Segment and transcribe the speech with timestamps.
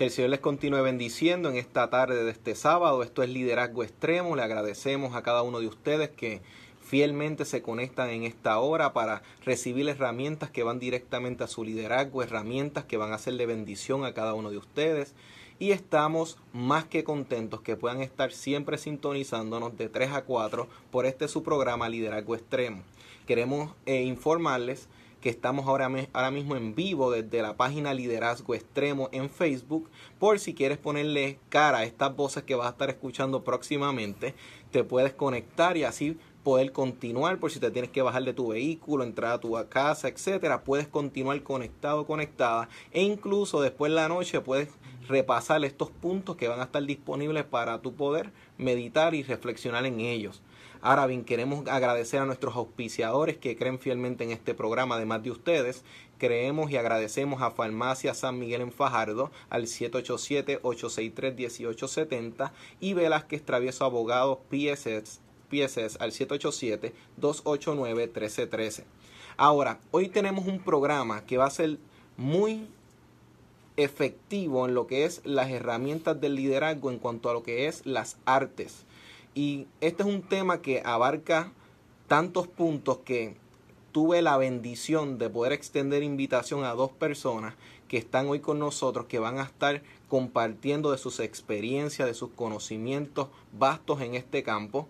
[0.00, 3.02] Que el Señor les continúe bendiciendo en esta tarde de este sábado.
[3.02, 4.34] Esto es Liderazgo Extremo.
[4.34, 6.40] Le agradecemos a cada uno de ustedes que
[6.80, 12.22] fielmente se conectan en esta hora para recibir herramientas que van directamente a su liderazgo,
[12.22, 15.12] herramientas que van a de bendición a cada uno de ustedes.
[15.58, 21.04] Y estamos más que contentos que puedan estar siempre sintonizándonos de 3 a 4 por
[21.04, 22.84] este su programa Liderazgo Extremo.
[23.26, 24.88] Queremos eh, informarles
[25.20, 29.90] que estamos ahora, ahora mismo en vivo desde la página Liderazgo Extremo en Facebook.
[30.18, 34.34] Por si quieres ponerle cara a estas voces que vas a estar escuchando próximamente,
[34.70, 38.48] te puedes conectar y así poder continuar por si te tienes que bajar de tu
[38.48, 44.08] vehículo, entrar a tu casa, etcétera, puedes continuar conectado, conectada e incluso después de la
[44.08, 44.68] noche puedes
[45.06, 50.00] repasar estos puntos que van a estar disponibles para tu poder meditar y reflexionar en
[50.00, 50.40] ellos.
[50.82, 55.30] Ahora bien, queremos agradecer a nuestros auspiciadores que creen fielmente en este programa, además de
[55.30, 55.84] ustedes.
[56.16, 64.38] Creemos y agradecemos a Farmacia San Miguel en Fajardo al 787-863-1870 y Velázquez Travieso Abogados
[64.50, 65.20] PSS,
[65.50, 68.84] PSS al 787-289-1313.
[69.36, 71.76] Ahora, hoy tenemos un programa que va a ser
[72.16, 72.66] muy
[73.76, 77.84] efectivo en lo que es las herramientas del liderazgo en cuanto a lo que es
[77.84, 78.86] las artes.
[79.34, 81.52] Y este es un tema que abarca
[82.08, 83.36] tantos puntos que
[83.92, 87.54] tuve la bendición de poder extender invitación a dos personas
[87.88, 92.30] que están hoy con nosotros, que van a estar compartiendo de sus experiencias, de sus
[92.30, 94.88] conocimientos vastos en este campo.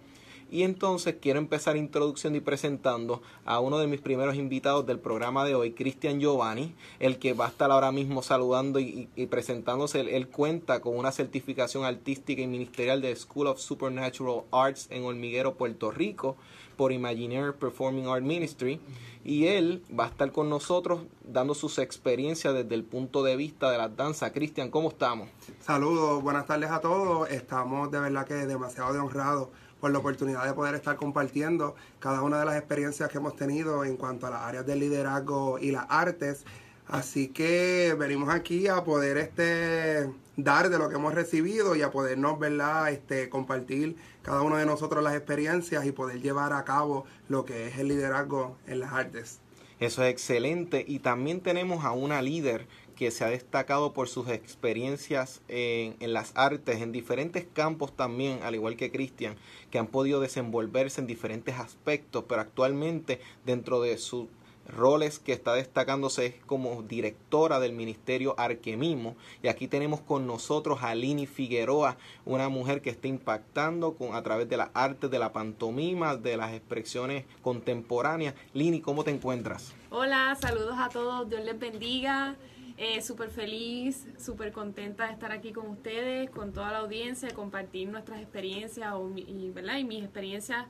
[0.50, 5.44] Y entonces quiero empezar introduciendo y presentando a uno de mis primeros invitados del programa
[5.44, 10.00] de hoy, Cristian Giovanni, el que va a estar ahora mismo saludando y, presentándose.
[10.00, 15.54] Él, cuenta con una certificación artística y ministerial de School of Supernatural Arts en Hormiguero,
[15.54, 16.36] Puerto Rico,
[16.76, 18.80] por Imagineer Performing Art Ministry.
[19.22, 23.70] Y él va a estar con nosotros dando sus experiencias desde el punto de vista
[23.70, 24.32] de la danza.
[24.32, 25.28] Cristian, ¿cómo estamos?
[25.60, 27.30] Saludos, buenas tardes a todos.
[27.30, 29.48] Estamos de verdad que demasiado de honrados
[29.80, 33.84] por la oportunidad de poder estar compartiendo cada una de las experiencias que hemos tenido
[33.84, 36.44] en cuanto a las áreas del liderazgo y las artes.
[36.86, 41.90] Así que venimos aquí a poder este dar de lo que hemos recibido y a
[41.90, 42.90] podernos, ¿verdad?
[42.90, 47.68] Este, compartir cada uno de nosotros las experiencias y poder llevar a cabo lo que
[47.68, 49.40] es el liderazgo en las artes.
[49.78, 50.84] Eso es excelente.
[50.86, 52.66] Y también tenemos a una líder
[53.00, 58.54] que se ha destacado por sus experiencias en, las artes, en diferentes campos también, al
[58.54, 59.36] igual que Cristian,
[59.70, 64.26] que han podido desenvolverse en diferentes aspectos, pero actualmente dentro de sus
[64.68, 69.16] roles que está destacándose es como directora del Ministerio Arquemismo.
[69.42, 71.96] Y aquí tenemos con nosotros a Lini Figueroa,
[72.26, 76.36] una mujer que está impactando con, a través de las artes, de la pantomima, de
[76.36, 78.34] las expresiones contemporáneas.
[78.52, 79.72] Lini, ¿cómo te encuentras?
[79.88, 82.36] Hola, saludos a todos, Dios les bendiga.
[82.82, 87.86] Eh, súper feliz, súper contenta de estar aquí con ustedes, con toda la audiencia, compartir
[87.90, 89.76] nuestras experiencias y, ¿verdad?
[89.76, 90.64] y mis experiencias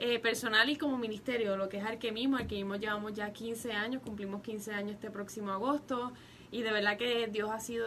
[0.00, 2.36] eh, personales y como ministerio, lo que es Arquemismo.
[2.36, 6.12] Arquemismo llevamos ya 15 años, cumplimos 15 años este próximo agosto
[6.50, 7.86] y de verdad que Dios ha sido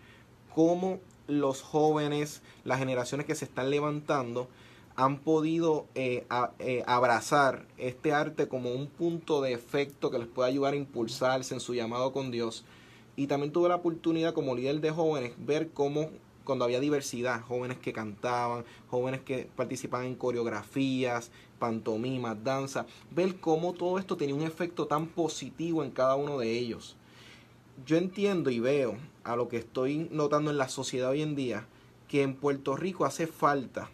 [0.55, 1.01] cómo
[1.41, 4.49] los jóvenes, las generaciones que se están levantando,
[4.95, 6.27] han podido eh,
[6.59, 11.55] eh, abrazar este arte como un punto de efecto que les puede ayudar a impulsarse
[11.55, 12.65] en su llamado con Dios.
[13.17, 16.11] Y también tuve la oportunidad como líder de jóvenes ver cómo
[16.45, 23.73] cuando había diversidad, jóvenes que cantaban, jóvenes que participaban en coreografías, pantomimas, danza, ver cómo
[23.73, 26.97] todo esto tenía un efecto tan positivo en cada uno de ellos.
[27.87, 31.67] Yo entiendo y veo a lo que estoy notando en la sociedad hoy en día,
[32.09, 33.89] que en Puerto Rico hace falta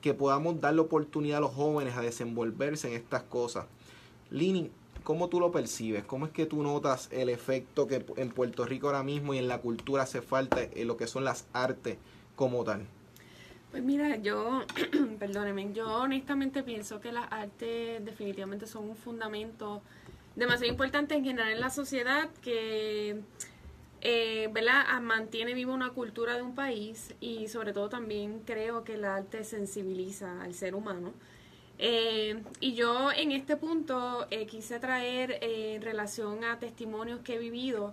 [0.00, 3.66] que podamos darle oportunidad a los jóvenes a desenvolverse en estas cosas.
[4.30, 4.70] Lini,
[5.02, 6.04] ¿cómo tú lo percibes?
[6.04, 9.48] ¿Cómo es que tú notas el efecto que en Puerto Rico ahora mismo y en
[9.48, 11.96] la cultura hace falta en lo que son las artes
[12.34, 12.86] como tal?
[13.70, 14.62] Pues mira, yo,
[15.18, 19.82] perdóneme, yo honestamente pienso que las artes definitivamente son un fundamento
[20.34, 23.20] demasiado importante en general en la sociedad que
[24.08, 24.84] eh, ¿verdad?
[24.86, 29.04] Ah, mantiene viva una cultura de un país y sobre todo también creo que el
[29.04, 31.12] arte sensibiliza al ser humano.
[31.80, 37.34] Eh, y yo en este punto eh, quise traer eh, en relación a testimonios que
[37.34, 37.92] he vivido,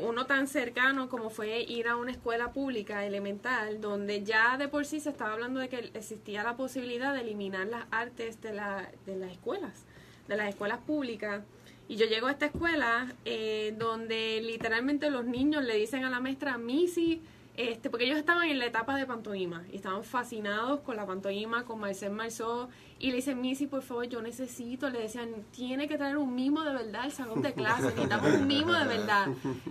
[0.00, 4.86] uno tan cercano como fue ir a una escuela pública elemental, donde ya de por
[4.86, 8.90] sí se estaba hablando de que existía la posibilidad de eliminar las artes de, la,
[9.06, 9.84] de las escuelas,
[10.28, 11.42] de las escuelas públicas.
[11.88, 16.20] Y yo llego a esta escuela eh, donde literalmente los niños le dicen a la
[16.20, 17.22] maestra, Missy,
[17.56, 21.64] este, porque ellos estaban en la etapa de pantomima y estaban fascinados con la pantomima,
[21.64, 25.96] con Marcel Marceau, y le dicen, Missy, por favor, yo necesito, le decían, tiene que
[25.96, 29.28] traer un mimo de verdad al salón de clase, necesitamos un mimo de verdad.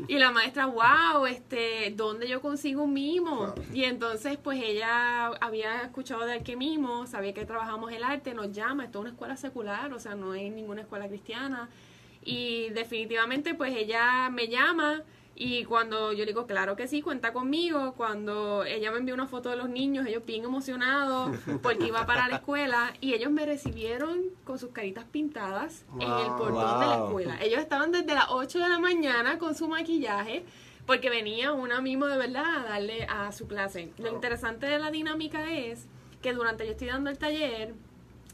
[0.07, 3.53] Y la maestra, wow, este, ¿dónde yo consigo un mimo?
[3.73, 8.51] Y entonces, pues ella había escuchado de qué mimo, sabía que trabajamos el arte, nos
[8.53, 11.69] llama, esto es una escuela secular, o sea, no es ninguna escuela cristiana.
[12.25, 15.03] Y definitivamente pues ella me llama
[15.35, 19.49] y cuando yo digo, claro que sí, cuenta conmigo, cuando ella me envió una foto
[19.49, 24.21] de los niños, ellos bien emocionados porque iba para la escuela y ellos me recibieron
[24.43, 27.37] con sus caritas pintadas en el portón de la escuela.
[27.41, 30.45] Ellos estaban desde las 8 de la mañana con su maquillaje
[30.85, 33.91] porque venía una mismo de verdad a darle a su clase.
[33.97, 35.87] Lo interesante de la dinámica es
[36.21, 37.73] que durante yo estoy dando el taller,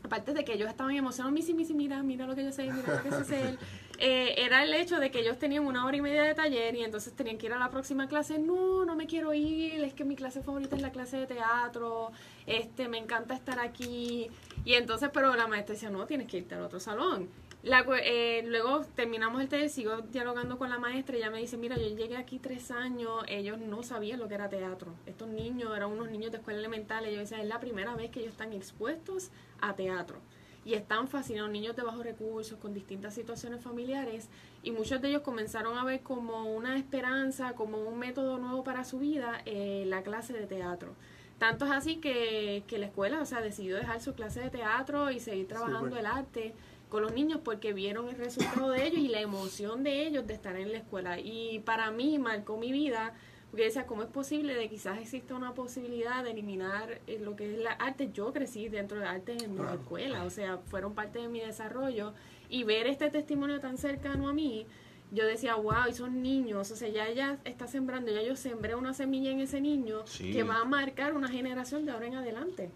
[0.04, 2.96] aparte de que ellos estaban emocionados, Missy, Missy, mira, mira lo que yo sé, mira
[2.96, 3.58] lo que sé hacer,
[4.00, 6.84] eh, era el hecho de que ellos tenían una hora y media de taller y
[6.84, 10.06] entonces tenían que ir a la próxima clase, no, no me quiero ir, es que
[10.06, 12.12] mi clase favorita es la clase de teatro,
[12.46, 14.30] este, me encanta estar aquí,
[14.66, 17.30] y entonces, pero la maestra decía, no, tienes que irte al otro salón.
[17.62, 21.58] La, eh, luego terminamos el taller, sigo dialogando con la maestra y ella me dice,
[21.58, 24.94] mira, yo llegué aquí tres años, ellos no sabían lo que era teatro.
[25.06, 28.22] Estos niños eran unos niños de escuela elemental, ellos decían, es la primera vez que
[28.22, 30.20] ellos están expuestos a teatro.
[30.64, 34.30] Y están fascinados, niños de bajos recursos, con distintas situaciones familiares,
[34.64, 38.86] y muchos de ellos comenzaron a ver como una esperanza, como un método nuevo para
[38.86, 40.94] su vida, eh, la clase de teatro.
[41.40, 45.10] Tanto es así que, que la escuela, o sea, decidió dejar su clase de teatro
[45.10, 46.54] y seguir trabajando el arte
[46.90, 50.34] con los niños porque vieron el resultado de ellos y la emoción de ellos de
[50.34, 51.20] estar en la escuela.
[51.20, 53.14] Y para mí marcó mi vida,
[53.50, 57.52] porque decía, ¿cómo es posible de quizás exista una posibilidad de eliminar eh, lo que
[57.52, 58.10] es la arte?
[58.12, 62.14] Yo crecí dentro de arte en mi escuela, o sea, fueron parte de mi desarrollo
[62.50, 64.66] y ver este testimonio tan cercano a mí,
[65.12, 68.76] yo decía, wow, y son niños, o sea, ya ella está sembrando, ya yo sembré
[68.76, 72.70] una semilla en ese niño que va a marcar una generación de ahora en adelante.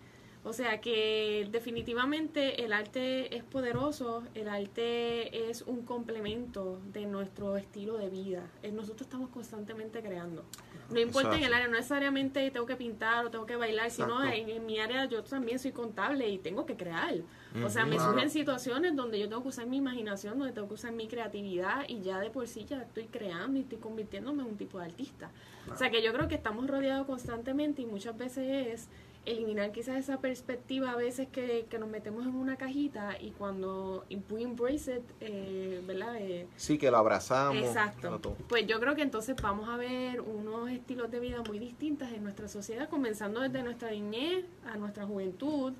[0.46, 7.56] O sea que definitivamente el arte es poderoso, el arte es un complemento de nuestro
[7.56, 8.44] estilo de vida.
[8.74, 10.44] Nosotros estamos constantemente creando.
[10.92, 14.22] No importa en el área, no necesariamente tengo que pintar o tengo que bailar, sino
[14.24, 17.16] en, mi área yo también soy contable y tengo que crear.
[17.64, 20.74] O sea, me surgen situaciones donde yo tengo que usar mi imaginación, donde tengo que
[20.74, 24.50] usar mi creatividad y ya de por sí ya estoy creando y estoy convirtiéndome en
[24.50, 25.32] un tipo de artista.
[25.72, 28.90] O sea que yo creo que estamos rodeados constantemente y muchas veces es
[29.26, 34.42] eliminar quizás esa perspectiva a veces que, nos metemos en una cajita y cuando we
[34.42, 36.16] embrace it, eh, ¿verdad?
[36.18, 37.64] Eh, sí, que lo abrazamos.
[37.64, 38.36] Exacto.
[38.48, 42.24] Pues yo creo que entonces vamos a ver unos estilos de vida muy distintos en
[42.24, 45.74] nuestra sociedad, comenzando desde nuestra niñez a nuestra juventud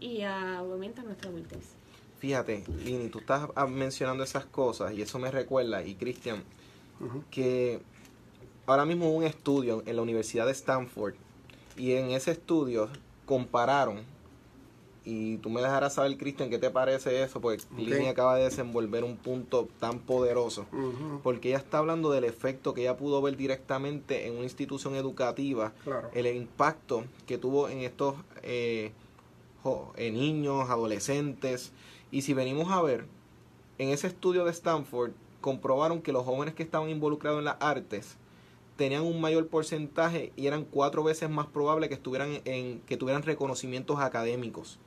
[0.00, 1.74] y a, obviamente a nuestra adultez.
[2.18, 6.42] Fíjate, Lini, tú estás mencionando esas cosas y eso me recuerda, y Cristian,
[7.30, 7.80] que
[8.66, 11.14] ahora mismo hubo un estudio en la Universidad de Stanford
[11.78, 12.88] y en ese estudio
[13.24, 14.02] compararon,
[15.04, 19.04] y tú me dejarás saber, Cristian, qué te parece eso, porque Lini acaba de desenvolver
[19.04, 20.66] un punto tan poderoso,
[21.22, 25.72] porque ella está hablando del efecto que ella pudo ver directamente en una institución educativa,
[26.12, 28.92] el impacto que tuvo en estos eh,
[29.96, 31.72] en niños, adolescentes,
[32.10, 33.06] y si venimos a ver,
[33.78, 38.17] en ese estudio de Stanford, comprobaron que los jóvenes que estaban involucrados en las artes,
[38.78, 43.24] tenían un mayor porcentaje y eran cuatro veces más probable que estuvieran en que tuvieran
[43.24, 44.78] reconocimientos académicos.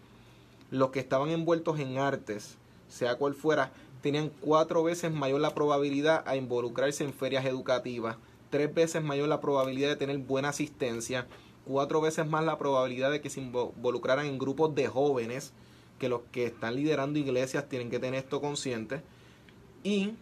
[0.69, 2.57] Los que estaban envueltos en artes,
[2.87, 8.15] sea cual fuera, tenían cuatro veces mayor la probabilidad a involucrarse en ferias educativas,
[8.49, 11.27] tres veces mayor la probabilidad de tener buena asistencia,
[11.65, 15.51] cuatro veces más la probabilidad de que se involucraran en grupos de jóvenes,
[15.99, 19.01] que los que están liderando iglesias tienen que tener esto consciente.
[19.83, 20.13] Y,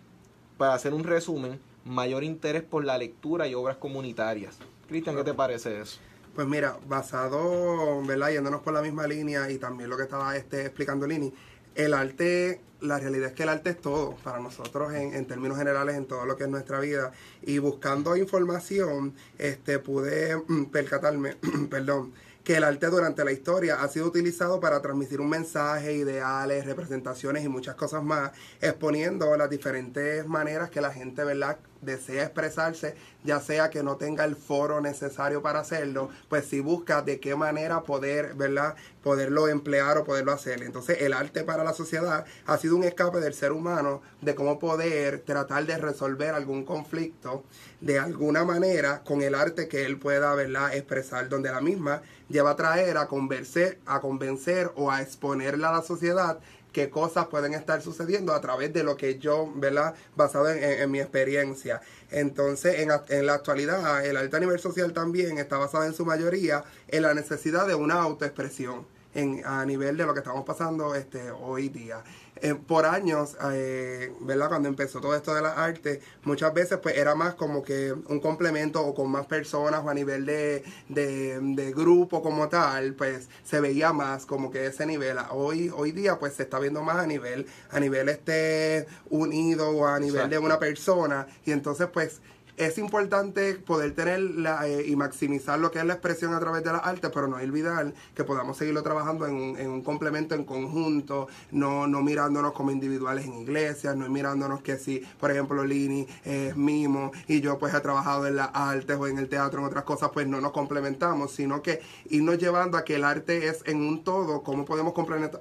[0.58, 1.60] para hacer un resumen,
[1.90, 4.58] mayor interés por la lectura y obras comunitarias.
[4.88, 6.00] Cristian, ¿qué te parece eso?
[6.36, 8.30] Pues mira, basado, ¿verdad?
[8.30, 11.34] Yéndonos por la misma línea y también lo que estaba este, explicando Lini,
[11.76, 15.58] el arte, la realidad es que el arte es todo para nosotros en, en, términos
[15.58, 17.12] generales en todo lo que es nuestra vida.
[17.42, 21.36] Y buscando información, este, pude mm, percatarme,
[21.70, 26.66] perdón, que el arte durante la historia ha sido utilizado para transmitir un mensaje, ideales,
[26.66, 28.32] representaciones y muchas cosas más,
[28.62, 34.26] exponiendo las diferentes maneras que la gente, ¿verdad?, desea expresarse, ya sea que no tenga
[34.26, 38.76] el foro necesario para hacerlo, pues si busca de qué manera poder, ¿verdad?
[39.04, 40.64] Poderlo emplear o poderlo hacer.
[40.64, 44.60] Entonces el arte para la sociedad ha sido un escape del ser humano de cómo
[44.60, 47.44] poder tratar de resolver algún conflicto
[47.82, 50.76] de alguna manera con el arte que él pueda, ¿verdad?
[50.76, 55.78] Expresar, donde la misma lleva a traer a convencer, a convencer o a exponerla a
[55.78, 56.40] la sociedad
[56.72, 59.96] qué cosas pueden estar sucediendo a través de lo que yo, ¿verdad?
[60.16, 61.82] Basado en, mi experiencia.
[62.12, 66.06] Entonces, en, en, la actualidad, el arte a nivel social también está basado en su
[66.06, 68.86] mayoría en la necesidad de una autoexpresión
[69.20, 72.04] en, a nivel de lo que estamos pasando este, hoy día.
[72.42, 74.48] Eh, por años, eh, ¿verdad?
[74.48, 78.20] Cuando empezó todo esto de la arte, muchas veces pues era más como que un
[78.22, 83.60] complemento o con más personas o a nivel de, de, grupo como tal, pues se
[83.60, 85.18] veía más como que ese nivel.
[85.32, 89.86] Hoy, hoy día pues se está viendo más a nivel, a nivel este unido o
[89.86, 92.22] a nivel de una persona y entonces pues
[92.60, 96.62] es importante poder tener la, eh, y maximizar lo que es la expresión a través
[96.62, 100.36] de la arte, pero no olvidar que podamos seguirlo trabajando en un, en un complemento
[100.36, 105.64] en conjunto, no, no mirándonos como individuales en iglesias, no mirándonos que si, por ejemplo,
[105.64, 109.62] Lini es mimo y yo pues he trabajado en las artes o en el teatro,
[109.62, 113.48] en otras cosas, pues no nos complementamos, sino que irnos llevando a que el arte
[113.48, 114.94] es en un todo, cómo podemos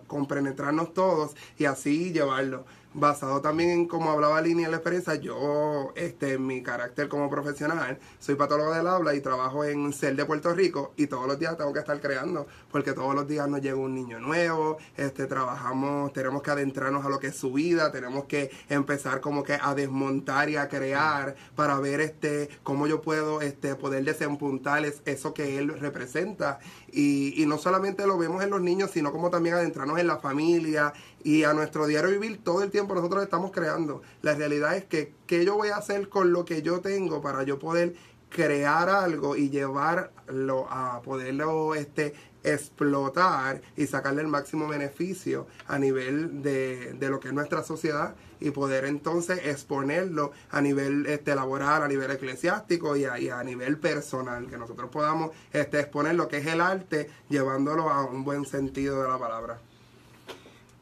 [0.06, 2.64] compenetrarnos todos y así llevarlo
[2.98, 7.98] basado también en como hablaba Línea en la experiencia, yo, este, mi carácter como profesional,
[8.18, 11.56] soy patólogo del habla y trabajo en CEL de Puerto Rico y todos los días
[11.56, 16.12] tengo que estar creando, porque todos los días nos llega un niño nuevo, este, trabajamos,
[16.12, 19.74] tenemos que adentrarnos a lo que es su vida, tenemos que empezar como que a
[19.74, 25.58] desmontar y a crear para ver este, cómo yo puedo, este, poder desempuntar eso que
[25.58, 26.58] él representa
[26.92, 30.18] y, y no solamente lo vemos en los niños, sino como también adentrarnos en la
[30.18, 30.92] familia
[31.22, 34.02] y a nuestro diario vivir todo el tiempo nosotros estamos creando.
[34.22, 37.42] La realidad es que, ¿qué yo voy a hacer con lo que yo tengo para
[37.42, 37.94] yo poder
[38.28, 42.14] crear algo y llevarlo a poderlo este,
[42.52, 48.14] explotar y sacarle el máximo beneficio a nivel de, de, lo que es nuestra sociedad
[48.40, 53.42] y poder entonces exponerlo a nivel este, laboral, a nivel eclesiástico y a, y a
[53.42, 58.24] nivel personal, que nosotros podamos este, exponer lo que es el arte llevándolo a un
[58.24, 59.58] buen sentido de la palabra.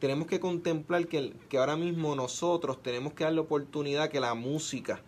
[0.00, 5.00] tenemos que contemplar que, que ahora mismo nosotros tenemos que darle oportunidad que la música,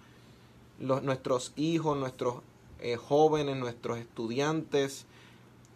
[0.78, 2.42] los, nuestros hijos, nuestros
[2.78, 5.06] eh, jóvenes, nuestros estudiantes,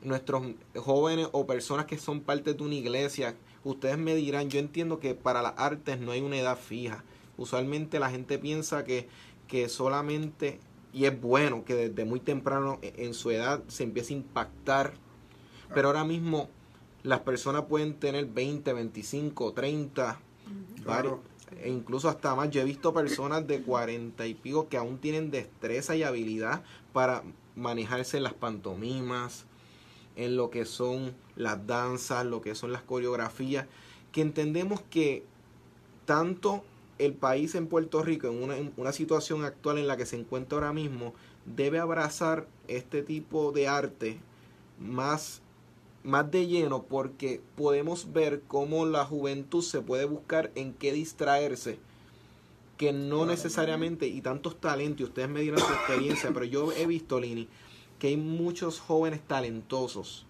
[0.02, 0.42] nuestros
[0.76, 3.34] jóvenes o personas que son parte de una iglesia,
[3.64, 7.02] ustedes me dirán, yo entiendo que para las artes no hay una edad fija.
[7.38, 9.08] Usualmente la gente piensa que
[9.46, 10.60] que solamente,
[10.92, 14.94] y es bueno que desde muy temprano e, en su edad se empiece a impactar,
[15.74, 16.48] pero ahora mismo
[17.02, 20.20] las personas pueden tener 20, 25, 30,
[21.62, 22.50] e incluso hasta más.
[22.50, 27.22] Yo he visto personas de 40 y pico que aún tienen destreza y habilidad para
[27.54, 29.46] manejarse en las pantomimas,
[30.16, 33.66] en lo que son las danzas, lo que son las coreografías,
[34.12, 35.24] que entendemos que
[36.06, 36.64] tanto
[36.98, 40.72] el país en Puerto Rico, en una, situación actual en la que se encuentra ahora
[40.72, 44.18] mismo, debe abrazar este tipo de arte
[44.80, 45.42] más,
[46.04, 51.78] más de lleno porque podemos ver cómo la juventud se puede buscar en qué distraerse
[52.76, 56.86] que no necesariamente y tantos talentos y ustedes me dirán su experiencia pero yo he
[56.86, 57.48] visto Lini
[57.98, 60.26] que hay muchos jóvenes talentosos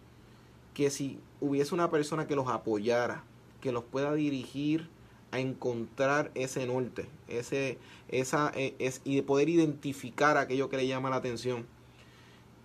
[0.72, 3.24] que si hubiese una persona que los apoyara
[3.60, 4.88] que los pueda dirigir
[5.30, 7.78] a encontrar ese norte, ese,
[8.08, 11.66] esa, e, es, y de poder identificar aquello que le llama la atención.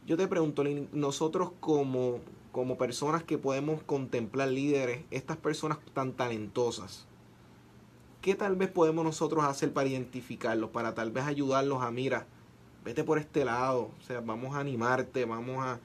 [0.05, 0.63] Yo te pregunto,
[0.93, 2.19] nosotros como,
[2.51, 7.07] como personas que podemos contemplar líderes, estas personas tan talentosas,
[8.21, 12.25] ¿qué tal vez podemos nosotros hacer para identificarlos, para tal vez ayudarlos a, mira,
[12.83, 15.79] vete por este lado, o sea, vamos a animarte, vamos a...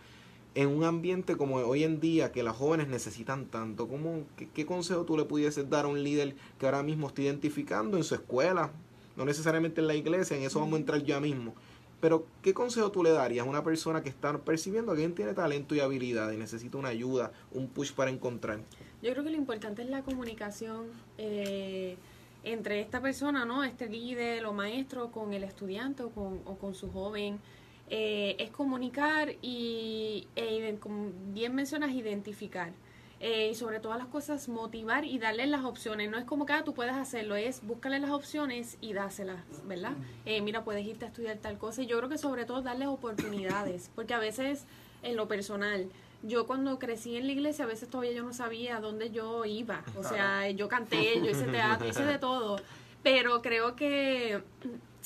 [0.57, 5.05] En un ambiente como hoy en día que las jóvenes necesitan tanto, ¿cómo, qué, consejo
[5.05, 8.71] tú le pudieses dar a un líder que ahora mismo está identificando en su escuela,
[9.19, 11.55] no necesariamente en la iglesia, en eso vamos a entrar ya mismo,
[12.01, 15.75] pero ¿qué consejo tú le darías a una persona que está percibiendo que tiene talento
[15.75, 18.61] y habilidad y necesita una ayuda, un push para encontrar?
[19.03, 20.87] Yo creo que lo importante es la comunicación.
[21.19, 21.97] Eh,
[22.45, 23.65] entre esta persona, ¿no?
[23.65, 27.41] Este líder o maestro con el estudiante o con, o con su joven.
[27.89, 32.73] Eh, es comunicar y, e, como bien mencionas, identificar.
[33.19, 36.11] Eh, y sobre todas las cosas, motivar y darle las opciones.
[36.11, 39.93] No es como que ah, tú puedes hacerlo, es búscale las opciones y dáselas, ¿verdad?
[40.27, 41.83] Eh, mira, puedes irte a estudiar tal cosa.
[41.83, 44.67] Y yo creo que sobre todo darles oportunidades, porque a veces
[45.03, 45.89] en lo personal,
[46.23, 49.83] yo cuando crecí en la iglesia a veces todavía yo no sabía dónde yo iba.
[49.97, 52.61] O sea, yo canté, yo hice teatro, hice de todo.
[53.03, 54.43] Pero creo que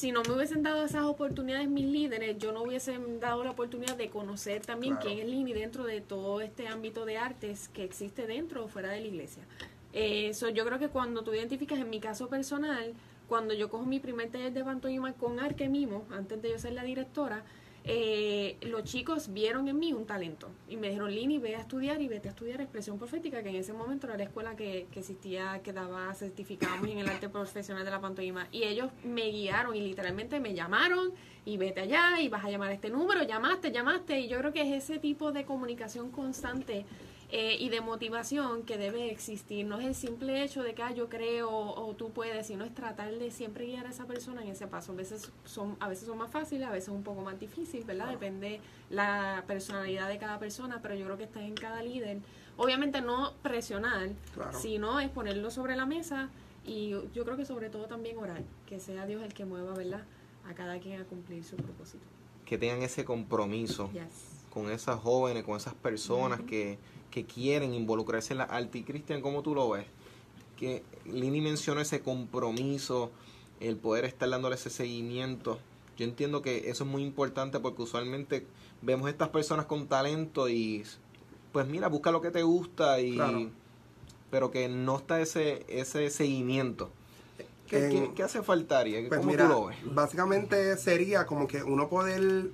[0.01, 3.97] si no me hubiesen dado esas oportunidades mis líderes, yo no hubiesen dado la oportunidad
[3.97, 8.27] de conocer también quién es Lini dentro de todo este ámbito de artes que existe
[8.27, 9.43] dentro o fuera de la iglesia.
[9.93, 12.95] Eso yo creo que cuando tú identificas, en mi caso personal,
[13.29, 16.73] cuando yo cojo mi primer taller de pantomima con Arque Mimo, antes de yo ser
[16.73, 17.45] la directora,
[17.85, 22.01] eh, los chicos vieron en mí un talento y me dijeron, Lini, ve a estudiar
[22.03, 25.01] y vete a estudiar expresión profética, que en ese momento era la escuela que, que
[25.01, 28.49] existía, que daba certificados en el arte profesional de la pantomima.
[28.53, 31.13] Y ellos me guiaron y literalmente me llamaron
[31.45, 34.21] y vete allá y vas a llamar a este número, llamaste, llamaste.
[34.21, 36.85] Y yo creo que es ese tipo de comunicación constante
[37.33, 39.65] eh, y de motivación que debe existir.
[39.65, 42.75] No es el simple hecho de que ah, yo creo o, tú puedes, sino es
[42.75, 44.91] tratar de siempre guiar a esa persona en ese paso.
[44.93, 48.09] A veces son, a veces son más fáciles, a veces un poco más difícil, ¿verdad?
[48.09, 48.61] Depende
[48.91, 52.19] la personalidad de cada persona, pero yo creo que está en cada líder.
[52.57, 54.11] Obviamente no presionar,
[54.61, 56.31] sino es ponerlo sobre la mesa
[56.67, 60.03] y yo creo que sobre todo también orar, que sea Dios el que mueva, ¿verdad?
[60.49, 62.05] A cada quien a cumplir su propósito.
[62.45, 63.89] Que tengan ese compromiso
[64.53, 66.79] con esas jóvenes, con esas personas que
[67.11, 68.79] que quieren involucrarse en la arte.
[68.79, 69.87] Y Cristian, ¿cómo tú lo ves?
[70.57, 73.11] Que Lini mencionó ese compromiso,
[73.61, 75.59] el poder estar dándole ese seguimiento.
[75.97, 78.47] Yo entiendo que eso es muy importante porque usualmente
[78.83, 80.85] vemos estas personas con talento y
[81.53, 83.19] pues mira, busca lo que te gusta y
[84.31, 86.91] pero que no está ese ese seguimiento.
[87.71, 89.77] ¿Qué, hace falta, Pues ¿Cómo tú lo ves?
[89.85, 92.51] Básicamente sería como que uno poder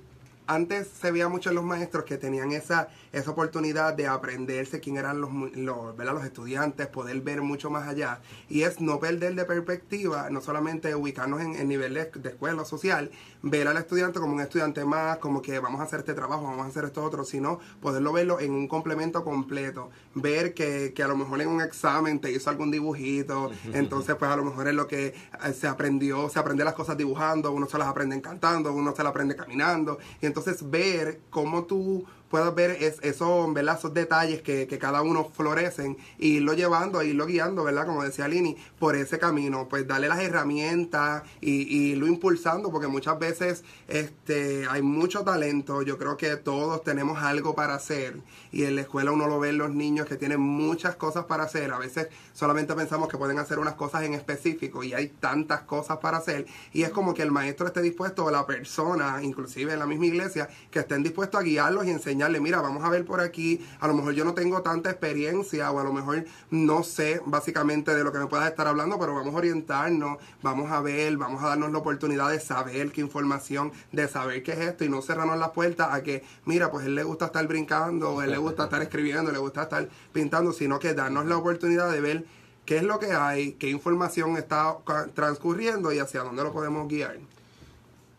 [0.47, 4.97] antes se veía mucho en los maestros que tenían esa, esa oportunidad de aprenderse quién
[4.97, 8.21] eran los, los, los estudiantes, poder ver mucho más allá.
[8.49, 13.11] Y es no perder de perspectiva, no solamente ubicarnos en el nivel de, escuela social,
[13.43, 16.67] ver al estudiante como un estudiante más, como que vamos a hacer este trabajo, vamos
[16.67, 19.91] a hacer esto otro, sino poderlo verlo en un complemento completo.
[20.15, 24.31] Ver que, que a lo mejor en un examen te hizo algún dibujito, entonces pues
[24.31, 27.67] a lo mejor es lo que eh, se aprendió, se aprende las cosas dibujando, uno
[27.67, 29.99] se las aprende cantando, uno se las aprende caminando.
[30.21, 30.36] Y entonces
[30.71, 33.81] ver cómo tú puedas ver es, esos, ¿verdad?
[33.93, 37.87] detalles que, que, cada uno florecen y irlo llevando, irlo guiando, ¿verdad?
[37.87, 42.89] Como decía Lini, por ese camino, pues darle las herramientas y, y irlo impulsando, porque
[42.89, 48.21] muchas veces este, hay mucho talento, yo creo que todos tenemos algo para hacer
[48.53, 51.45] y en la escuela uno lo ve en los niños que tienen muchas cosas para
[51.45, 55.63] hacer, a veces solamente pensamos que pueden hacer unas cosas en específico y hay tantas
[55.63, 59.73] cosas para hacer y es como que el maestro esté dispuesto o la persona, inclusive
[59.73, 63.05] en la misma iglesia, que estén dispuestos a guiarlos y enseñarlos mira, vamos a ver
[63.05, 66.83] por aquí, a lo mejor yo no tengo tanta experiencia o a lo mejor no
[66.83, 70.81] sé básicamente de lo que me puedas estar hablando, pero vamos a orientarnos, vamos a
[70.81, 74.85] ver, vamos a darnos la oportunidad de saber qué información, de saber qué es esto
[74.85, 78.31] y no cerrarnos las puertas a que, mira, pues él le gusta estar brincando, él
[78.31, 82.25] le gusta estar escribiendo, le gusta estar pintando, sino que darnos la oportunidad de ver
[82.65, 84.77] qué es lo que hay, qué información está
[85.15, 87.19] transcurriendo y hacia dónde lo podemos guiar.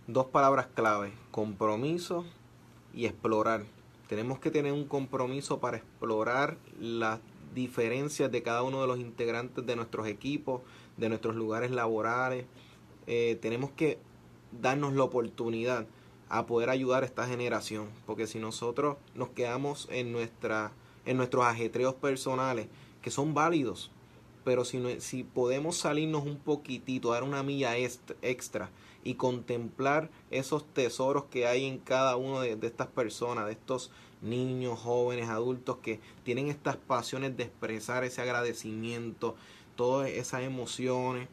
[0.08, 2.26] Dos palabras clave, compromiso
[2.94, 3.77] y explorar.
[4.08, 7.20] Tenemos que tener un compromiso para explorar las
[7.54, 10.62] diferencias de cada uno de los integrantes de nuestros equipos,
[10.96, 12.46] de nuestros lugares laborales.
[13.06, 14.00] Eh, tenemos que
[14.52, 15.88] darnos la oportunidad
[16.30, 20.16] a poder ayudar a esta generación, porque si nosotros nos quedamos en
[21.06, 22.68] en nuestros ajetreos personales
[23.02, 23.92] que son válidos,
[24.44, 28.70] pero si, si podemos salirnos un poquitito, dar una milla extra
[29.08, 33.90] y contemplar esos tesoros que hay en cada uno de, estas personas, de estos
[34.22, 39.36] niños, jóvenes, adultos que tienen estas pasiones de expresar ese agradecimiento,
[39.78, 41.30] todas esas emociones.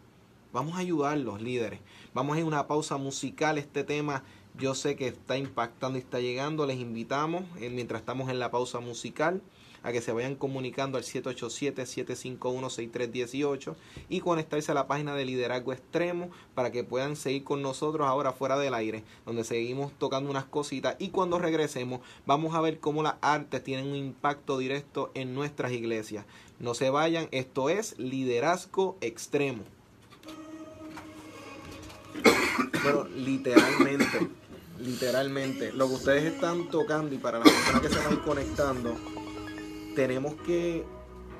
[0.52, 1.80] Vamos a ayudarlos, líderes.
[2.14, 3.58] Vamos a ir a una pausa musical.
[3.58, 4.22] Este tema
[4.56, 6.66] yo sé que está impactando y está llegando.
[6.66, 9.42] Les invitamos, eh, mientras estamos en la pausa musical,
[9.84, 13.76] a que se vayan comunicando al 787-751-6318
[14.08, 18.32] y conectarse a la página de Liderazgo Extremo para que puedan seguir con nosotros ahora
[18.32, 23.04] fuera del aire, donde seguimos tocando unas cositas y cuando regresemos vamos a ver cómo
[23.04, 26.24] las artes tienen un impacto directo en nuestras iglesias.
[26.58, 29.62] No se vayan, esto es Liderazgo Extremo.
[33.16, 34.28] Literalmente,
[34.78, 38.94] literalmente, lo que ustedes están tocando y para las personas que se van conectando,
[39.94, 40.85] tenemos que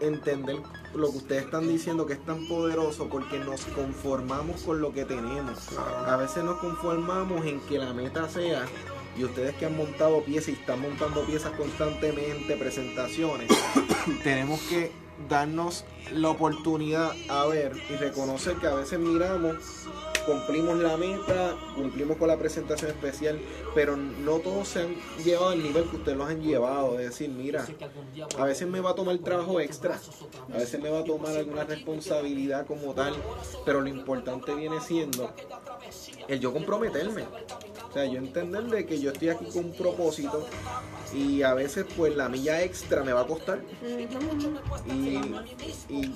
[0.01, 0.57] entender
[0.95, 5.05] lo que ustedes están diciendo que es tan poderoso porque nos conformamos con lo que
[5.05, 5.77] tenemos.
[6.07, 8.67] A veces nos conformamos en que la meta sea,
[9.17, 13.49] y ustedes que han montado piezas y están montando piezas constantemente, presentaciones,
[14.25, 14.93] tenemos que
[15.29, 19.57] darnos la oportunidad a ver y reconocer que a veces miramos
[20.27, 23.41] cumplimos la meta, cumplimos con la presentación especial,
[23.75, 26.99] pero no todos se han llevado al nivel que ustedes los han llevado.
[26.99, 27.67] Es decir, mira,
[28.39, 30.01] a veces me va a tomar trabajo extra,
[30.53, 33.15] a veces me va a tomar alguna responsabilidad como tal,
[33.65, 35.31] pero lo importante viene siendo
[36.29, 37.25] el yo comprometerme.
[37.89, 40.47] O sea, yo entender de que yo estoy aquí con un propósito
[41.13, 43.61] y a veces pues la milla extra me va a costar.
[44.87, 46.15] Y, y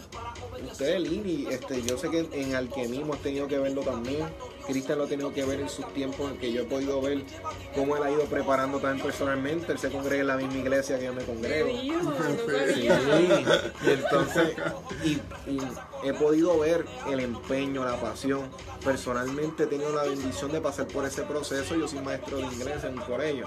[0.70, 4.27] usted, Lili, este, yo sé que en alquemismo has tenido que verlo también.
[4.68, 7.22] Cristian lo ha tenido que ver en sus tiempos en que yo he podido ver
[7.74, 9.72] cómo él ha ido preparando también personalmente.
[9.72, 11.68] Él se congrega en la misma iglesia que yo me congrego.
[12.68, 12.88] Sí,
[13.87, 14.57] y entonces,
[15.04, 15.18] y,
[16.02, 18.50] he podido ver el empeño, la pasión.
[18.85, 21.74] Personalmente he tenido la bendición de pasar por ese proceso.
[21.74, 23.46] Yo soy maestro de inglés en por ello.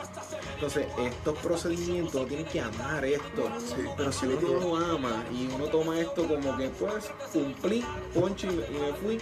[0.56, 3.50] Entonces, estos procedimientos tienen que amar esto.
[3.96, 8.48] Pero si uno no lo ama y uno toma esto como que pues cumplí, poncho
[8.48, 9.20] y me, fui.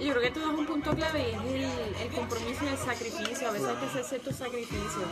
[0.00, 3.48] Yo creo que tú das un punto clave y es el, compromiso y el sacrificio.
[3.48, 5.08] A veces hay que hacer ciertos sacrificios.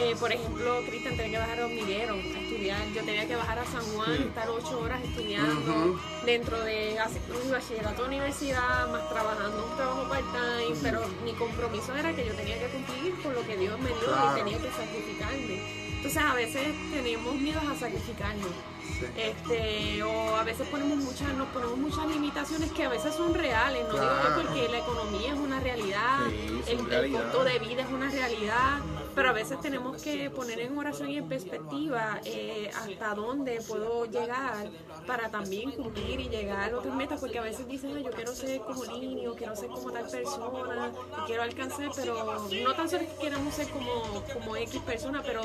[0.00, 2.86] Eh, por ejemplo, Cristian tenía que bajar a Hormiguero a estudiar.
[2.94, 6.96] Yo tenía que bajar a San Juan, estar ocho horas estudiando dentro de
[7.44, 10.76] un bachillerato universidad, más trabajando un trabajo part-time.
[10.82, 14.32] Pero mi compromiso era que yo tenía que cumplir con lo que Dios me dio
[14.32, 15.86] y tenía que sacrificarme.
[15.96, 18.75] Entonces a veces tenemos miedo a sacrificarnos.
[19.16, 23.84] Este, o a veces ponemos muchas, nos ponemos muchas limitaciones que a veces son reales,
[23.88, 26.26] no digo yo porque la economía es una realidad,
[26.66, 28.78] el, el, costo de vida es una realidad,
[29.16, 34.04] pero a veces tenemos que poner en oración y en perspectiva eh, hasta dónde puedo
[34.04, 34.68] llegar
[35.06, 38.60] para también cumplir y llegar a otras metas, porque a veces dicen, yo quiero ser
[38.60, 43.24] como niño, quiero ser como tal persona, y quiero alcanzar, pero no tan solo que
[43.24, 45.40] queramos ser como, como X persona, pero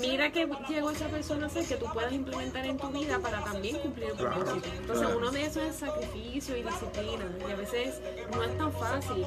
[0.00, 3.44] mira que llegó esa persona a ser que tú puedas implementar en tu vida para
[3.44, 4.68] también cumplir el propósito.
[4.78, 8.00] Entonces uno de esos es sacrificio y disciplina, y a veces
[8.32, 9.24] no es tan fácil.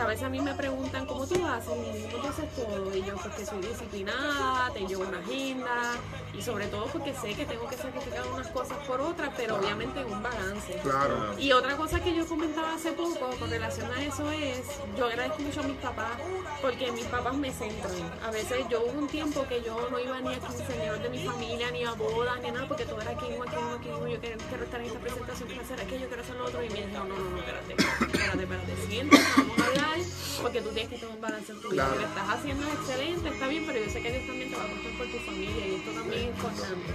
[0.00, 1.68] A veces a mí me preguntan, ¿cómo tú haces?
[1.68, 2.96] ¿Cómo tú haces todo?
[2.96, 5.96] Y yo, porque soy disciplinada, te llevo una agenda
[6.32, 10.00] y sobre todo porque sé que tengo que sacrificar unas cosas por otras, pero obviamente
[10.00, 10.80] en un balance.
[10.82, 11.38] Claro.
[11.38, 14.62] Y otra cosa que yo comentaba hace poco con relación a eso es,
[14.96, 16.12] yo agradezco mucho a mis papás
[16.60, 17.92] porque mis papás me centran.
[18.24, 21.24] A veces yo hubo un tiempo que yo no iba ni a quinceañeros de mi
[21.24, 24.64] familia, ni a bodas, ni nada, porque todo era aquí, aquí, aquí, yo quiero, quiero
[24.64, 27.16] estar en esta presentación, quiero hacer aquello, quiero hacer lo otro, y me dijeron, no,
[27.16, 29.98] no, no, espérate, espérate, espérate, siéntate, vamos a hablar,
[30.42, 32.74] porque tú tienes que tener un balance en tu vida, lo que estás haciendo es
[32.74, 35.18] excelente, está bien, pero yo sé que Dios también te va a contar por tu
[35.18, 36.94] familia y esto también es importante.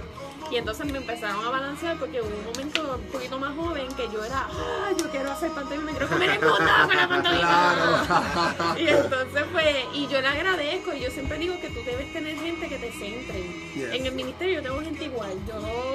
[0.50, 4.04] Y entonces me empezaron a balancear porque hubo un momento un poquito más joven que
[4.12, 8.76] yo era, ah, yo quiero hacer pantomima, me quiero comer el mundo con la pantomima.
[8.78, 12.36] y entonces pues, y yo le agradezco y yo siempre digo que tú debes tener
[12.38, 13.96] gente que te centre.
[13.96, 15.32] En el ministerio yo tengo gente igual.
[15.48, 15.54] Yo,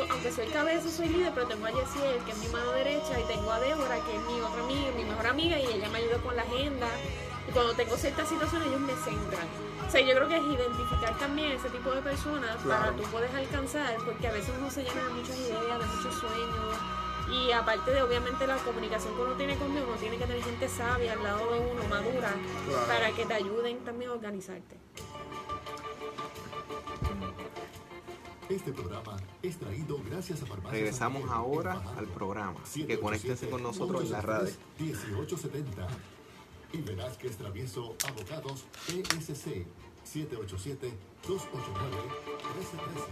[0.09, 3.23] aunque soy cabeza, soy líder, pero tengo a Yesiel, que es mi mano derecha, y
[3.33, 6.17] tengo a Débora, que es mi otra amiga, mi mejor amiga, y ella me ayuda
[6.17, 6.87] con la agenda.
[7.49, 9.47] Y cuando tengo ciertas situaciones, ellos me centran.
[9.87, 13.33] O sea, yo creo que es identificar también ese tipo de personas para tú puedes
[13.33, 16.77] alcanzar, porque a veces uno se llena de muchas ideas, de muchos sueños.
[17.31, 20.43] Y aparte de obviamente la comunicación que uno tiene con Dios, uno tiene que tener
[20.43, 22.35] gente sabia al lado de uno, madura,
[22.87, 24.77] para que te ayuden también a organizarte.
[28.47, 32.59] Este programa es traído gracias a Regresamos ahora al programa.
[32.75, 34.53] Que conéctense con nosotros en la radio.
[34.77, 35.87] 1870
[36.73, 39.65] y Velázquez Travieso Abogados PSC
[40.03, 40.91] 787
[41.27, 41.97] 289
[42.57, 43.05] 1313.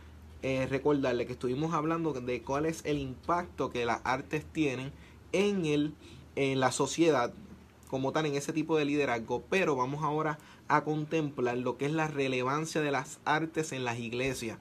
[0.42, 4.92] eh, recordarle que estuvimos hablando de cuál es el impacto que las artes tienen
[5.32, 5.94] en, el,
[6.36, 7.32] en la sociedad
[7.88, 10.38] como tal en ese tipo de liderazgo, pero vamos ahora a
[10.68, 14.58] contemplar lo que es la relevancia de las artes en las iglesias.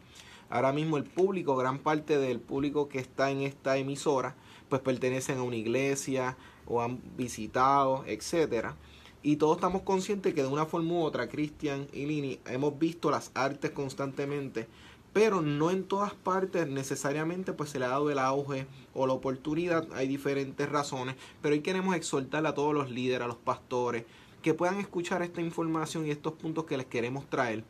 [0.50, 4.36] Ahora mismo el público, gran parte del público que está en esta emisora,
[4.70, 8.76] pues pertenecen a una iglesia o han visitado, etcétera.
[9.24, 13.10] Y todos estamos conscientes que de una forma u otra, Cristian y Lini, hemos visto
[13.10, 14.68] las artes constantemente
[15.14, 19.14] pero no en todas partes necesariamente pues se le ha dado el auge o la
[19.14, 24.06] oportunidad, hay diferentes razones, pero hoy queremos exhortar a todos los líderes, a los pastores,
[24.44, 27.64] que puedan escuchar esta información y estos puntos que les queremos traer,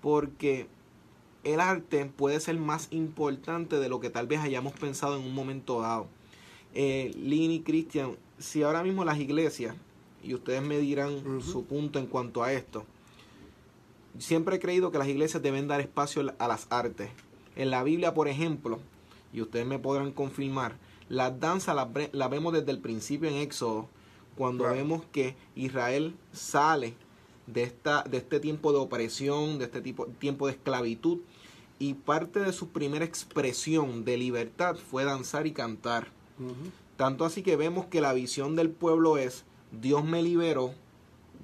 [0.00, 0.66] porque
[1.44, 5.34] el arte puede ser más importante de lo que tal vez hayamos pensado en un
[5.34, 6.08] momento dado.
[6.74, 9.76] Eh, Lini, Cristian, si ahora mismo las iglesias,
[10.22, 12.84] y ustedes me dirán su punto en cuanto a esto,
[14.18, 17.10] siempre he creído que las iglesias deben dar espacio a las artes.
[17.56, 18.80] En la Biblia, por ejemplo,
[19.32, 20.76] y ustedes me podrán confirmar,
[21.08, 23.88] las danzas las, vemos desde el principio en Éxodo,
[24.36, 26.94] cuando vemos que Israel sale
[27.46, 31.18] de, esta, de este tiempo de opresión, de este tipo, tiempo de esclavitud,
[31.78, 36.08] y parte de su primera expresión de libertad fue danzar y cantar.
[36.96, 40.72] Tanto así que vemos que la visión del pueblo es, Dios me liberó,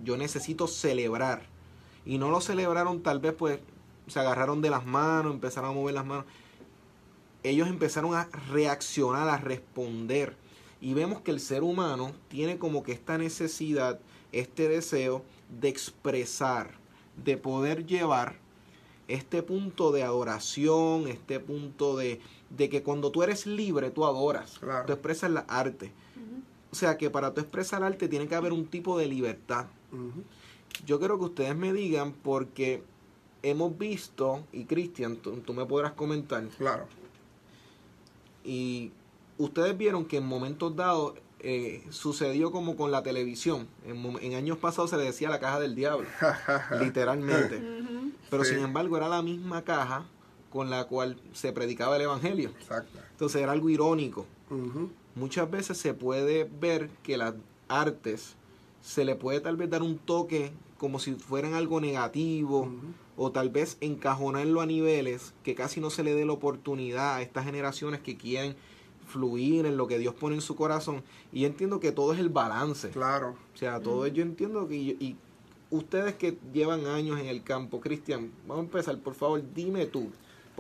[0.05, 1.43] yo necesito celebrar
[2.07, 3.61] y no lo celebraron tal vez pues
[4.07, 6.25] se agarraron de las manos, empezaron a mover las manos.
[7.43, 10.37] Ellos empezaron a reaccionar, a responder.
[10.81, 14.01] Y vemos que el ser humano tiene como que esta necesidad,
[14.33, 15.23] este deseo
[15.61, 16.73] de expresar,
[17.23, 18.37] de poder llevar
[19.09, 24.61] este punto de adoración, este punto de, de que cuando tú eres libre, tú adoras,
[24.87, 25.93] tú expresas la arte.
[26.73, 29.67] O sea que para tú expresar arte tiene que haber un tipo de libertad
[30.87, 32.83] yo quiero que ustedes me digan porque
[33.43, 36.47] hemos visto, y Cristian, tú, me podrás comentar.
[36.59, 36.87] Claro.
[38.45, 38.93] Y
[39.41, 43.67] ustedes vieron que en momentos dados eh, sucedió como con la televisión.
[43.87, 46.07] En, años pasados se le decía la caja del diablo,
[46.81, 47.63] literalmente.
[48.29, 50.05] Pero sin embargo era la misma caja
[50.51, 52.51] con la cual se predicaba el Evangelio.
[52.61, 52.99] Exacto.
[53.13, 54.27] Entonces era algo irónico.
[55.15, 57.35] Muchas veces se puede ver que las
[57.69, 58.35] artes
[58.83, 62.71] se le puede tal vez dar un toque como si fueran algo negativo
[63.17, 67.23] o tal vez encajonarlo a niveles que casi no se le dé la oportunidad a
[67.23, 68.57] estas generaciones que quieren
[69.11, 72.29] fluir en lo que Dios pone en su corazón y entiendo que todo es el
[72.29, 75.17] balance claro o sea todo yo entiendo que y
[75.71, 80.11] ustedes que llevan años en el campo Cristian vamos a empezar por favor dime tú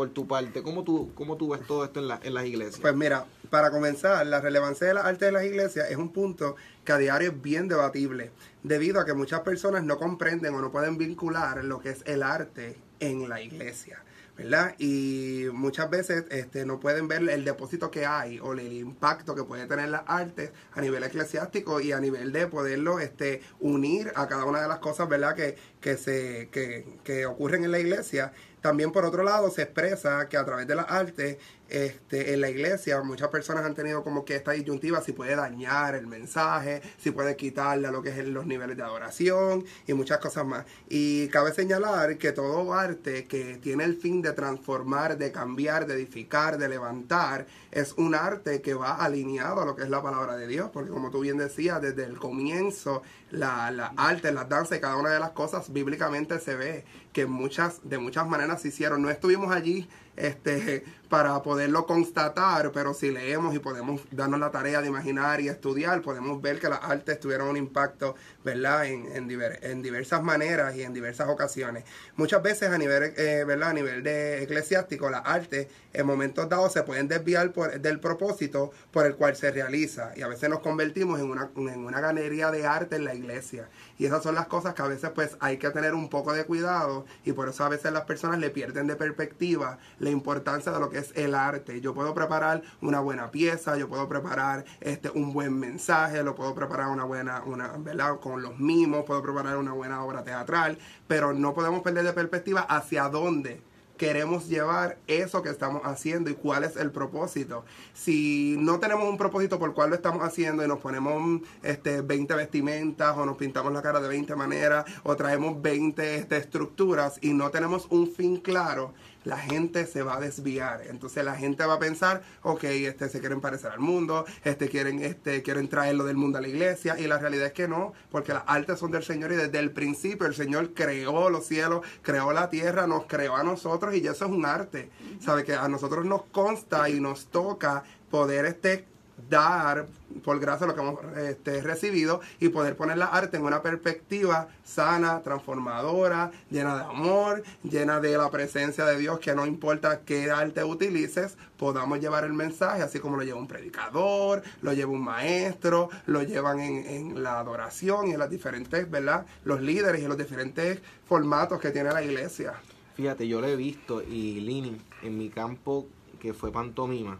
[0.00, 2.80] por tu parte, ¿cómo tú, cómo tú ves todo esto en, la, en las iglesias?
[2.80, 6.56] Pues mira, para comenzar, la relevancia de la arte de las iglesias es un punto
[6.86, 8.30] que a diario es bien debatible,
[8.62, 12.22] debido a que muchas personas no comprenden o no pueden vincular lo que es el
[12.22, 14.02] arte en la iglesia.
[14.42, 14.74] ¿Verdad?
[14.78, 19.44] Y muchas veces este, no pueden ver el depósito que hay o el impacto que
[19.44, 24.28] puede tener las artes a nivel eclesiástico y a nivel de poderlo este, unir a
[24.28, 25.34] cada una de las cosas, ¿verdad?
[25.34, 30.28] Que, que, se, que, que ocurren en la iglesia también por otro lado se expresa
[30.28, 31.38] que a través de las artes
[31.70, 35.94] este, en la iglesia muchas personas han tenido como que esta disyuntiva si puede dañar
[35.94, 40.18] el mensaje, si puede quitarle a lo que es los niveles de adoración y muchas
[40.18, 40.66] cosas más.
[40.88, 45.94] Y cabe señalar que todo arte que tiene el fin de transformar, de cambiar, de
[45.94, 50.36] edificar, de levantar, es un arte que va alineado a lo que es la palabra
[50.36, 54.78] de Dios, porque como tú bien decías, desde el comienzo, la, la arte, las danzas
[54.78, 58.68] y cada una de las cosas bíblicamente se ve que muchas, de muchas maneras se
[58.68, 59.02] hicieron.
[59.02, 64.80] No estuvimos allí este, para poderlo constatar, pero si leemos y podemos darnos la tarea
[64.80, 69.82] de imaginar y estudiar, podemos ver que las artes tuvieron un impacto, ¿verdad?, en, en,
[69.82, 71.84] diversas maneras y en diversas ocasiones.
[72.16, 76.72] Muchas veces a nivel, eh, ¿verdad?, a nivel de eclesiástico, las artes en momentos dados
[76.72, 80.60] se pueden desviar por, del propósito por el cual se realiza y a veces nos
[80.60, 83.68] convertimos en una, en una galería de arte en la iglesia.
[83.98, 86.44] Y esas son las cosas que a veces pues hay que tener un poco de
[86.44, 90.80] cuidado y por eso a veces las personas le pierden de perspectiva la importancia de
[90.80, 91.80] lo que es el arte.
[91.80, 96.54] Yo puedo preparar una buena pieza, yo puedo preparar este un buen mensaje, lo puedo
[96.54, 98.16] preparar una buena, una, ¿verdad?
[98.36, 103.08] Los mimos, puedo preparar una buena obra teatral, pero no podemos perder de perspectiva hacia
[103.08, 103.60] dónde
[104.00, 107.66] queremos llevar eso que estamos haciendo y cuál es el propósito.
[107.92, 112.34] Si no tenemos un propósito por cuál lo estamos haciendo y nos ponemos este, 20
[112.34, 117.34] vestimentas o nos pintamos la cara de 20 maneras o traemos 20 este, estructuras y
[117.34, 120.82] no tenemos un fin claro, la gente se va a desviar.
[120.88, 125.02] Entonces la gente va a pensar, ok, este se quieren parecer al mundo, este quieren,
[125.02, 128.32] este quieren traerlo del mundo a la iglesia, y la realidad es que no, porque
[128.32, 132.32] las artes son del Señor y desde el principio el Señor creó los cielos, creó
[132.32, 134.90] la tierra, nos creó a nosotros y eso es un arte.
[135.20, 138.89] Sabe que a nosotros nos consta y nos toca poder este
[139.28, 139.86] dar
[140.24, 144.48] por gracia lo que hemos este, recibido y poder poner la arte en una perspectiva
[144.64, 150.30] sana, transformadora, llena de amor, llena de la presencia de Dios, que no importa qué
[150.30, 155.04] arte utilices, podamos llevar el mensaje, así como lo lleva un predicador, lo lleva un
[155.04, 159.26] maestro, lo llevan en, la adoración y en las diferentes, ¿verdad?
[159.44, 162.54] Los líderes y los diferentes formatos que tiene la iglesia.
[162.94, 165.86] Fíjate, yo lo he visto y Lini, en mi campo
[166.20, 167.18] que fue pantomima,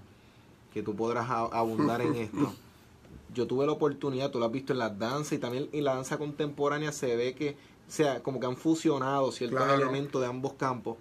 [0.73, 2.53] que tú podrás abundar en esto.
[3.35, 5.95] Yo tuve la oportunidad, tú lo has visto en las danzas y también en la
[5.95, 7.51] danza contemporánea se ve que,
[7.89, 9.81] o sea, como que han fusionado ciertos Claro.
[9.83, 10.97] elementos de ambos campos,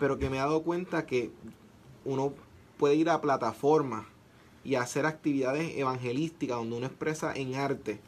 [0.00, 1.30] pero que me he dado cuenta que
[2.04, 2.32] uno
[2.78, 4.06] puede ir a plataformas
[4.64, 8.00] y hacer actividades evangelísticas donde uno expresa en arte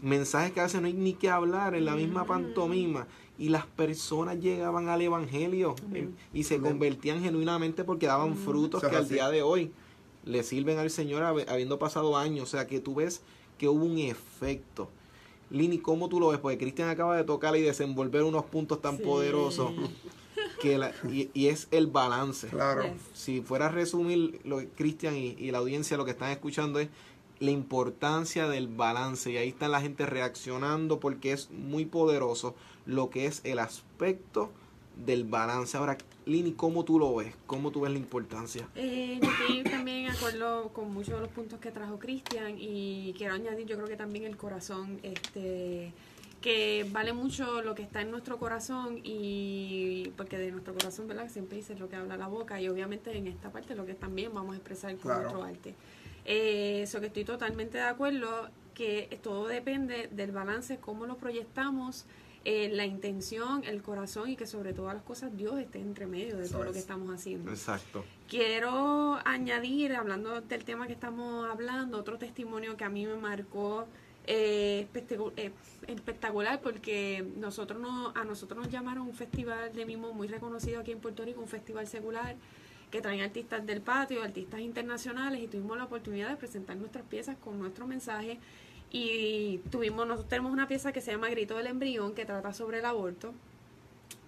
[0.00, 3.06] mensajes que a veces no hay ni que hablar en la misma pantomima
[3.38, 8.96] y las personas llegaban al evangelio eh, y se convertían genuinamente porque daban frutos que
[8.96, 9.72] al día de hoy
[10.28, 12.44] le sirven al Señor hab- habiendo pasado años.
[12.44, 13.22] O sea que tú ves
[13.58, 14.88] que hubo un efecto.
[15.50, 16.38] Lini, ¿cómo tú lo ves?
[16.38, 19.02] Porque Cristian acaba de tocar y desenvolver unos puntos tan Sí.
[19.02, 19.72] poderosos
[20.60, 22.48] que la- y, y es el balance.
[22.48, 22.82] Claro.
[22.82, 22.92] Yes.
[23.14, 26.78] Si fuera a resumir lo que Cristian y, y la audiencia lo que están escuchando
[26.80, 26.88] es
[27.40, 33.10] la importancia del balance y ahí está la gente reaccionando porque es muy poderoso lo
[33.10, 34.50] que es el aspecto
[35.04, 35.76] del balance.
[35.76, 37.34] Ahora, Lini, ¿cómo tú lo ves?
[37.46, 38.68] ¿Cómo tú ves la importancia?
[38.74, 43.14] Eh, yo estoy también de acuerdo con muchos de los puntos que trajo Cristian y
[43.16, 45.92] quiero añadir, yo creo que también el corazón, este
[46.40, 51.28] que vale mucho lo que está en nuestro corazón y porque de nuestro corazón, ¿verdad?
[51.28, 54.32] Siempre dice lo que habla la boca y obviamente en esta parte lo que también
[54.32, 55.20] vamos a expresar con Claro.
[55.22, 55.74] nuestro arte.
[56.24, 62.04] Eh, Eso que estoy totalmente de acuerdo, que todo depende del balance, cómo lo proyectamos,
[62.50, 66.38] eh, la intención, el corazón y que sobre todas las cosas Dios esté entre medio
[66.38, 67.50] de Eso todo lo que estamos haciendo.
[67.50, 68.06] Exacto.
[68.26, 73.86] Quiero añadir, hablando del tema que estamos hablando, otro testimonio que a mí me marcó
[74.26, 75.52] eh, eh,
[75.88, 80.92] espectacular porque nosotros no, a nosotros nos llamaron un festival de mimo muy reconocido aquí
[80.92, 82.34] en Puerto Rico, un festival secular
[82.90, 87.36] que traen artistas del patio, artistas internacionales y tuvimos la oportunidad de presentar nuestras piezas
[87.36, 88.38] con nuestro mensaje
[88.90, 92.78] y tuvimos, nosotros tenemos una pieza que se llama Grito del Embrión que trata sobre
[92.78, 93.34] el aborto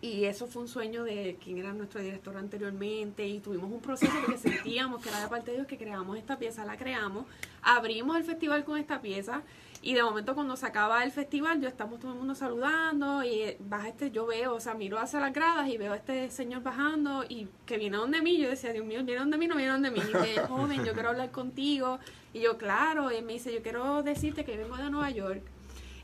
[0.02, 4.12] y eso fue un sueño de quien era nuestro director anteriormente y tuvimos un proceso
[4.24, 7.26] porque sentíamos que era de parte de Dios que creamos esta pieza, la creamos,
[7.62, 9.42] abrimos el festival con esta pieza
[9.82, 13.40] y de momento cuando se acaba el festival yo estamos todo el mundo saludando y
[13.40, 16.30] eh, baja este, yo veo, o sea, miro hacia las gradas y veo a este
[16.30, 19.56] señor bajando y que viene donde mí, yo decía, Dios mío, viene donde mí, no
[19.56, 21.98] viene donde mí, y dice, joven, yo quiero hablar contigo
[22.32, 25.42] y yo, claro, y él me dice, yo quiero decirte que vengo de Nueva York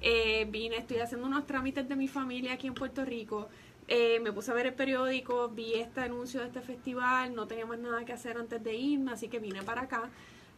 [0.00, 3.48] eh, vine, estoy haciendo unos trámites de mi familia aquí en Puerto Rico.
[3.88, 7.66] Eh, me puse a ver el periódico, vi este anuncio de este festival, no tenía
[7.66, 10.10] más nada que hacer antes de irme, así que vine para acá.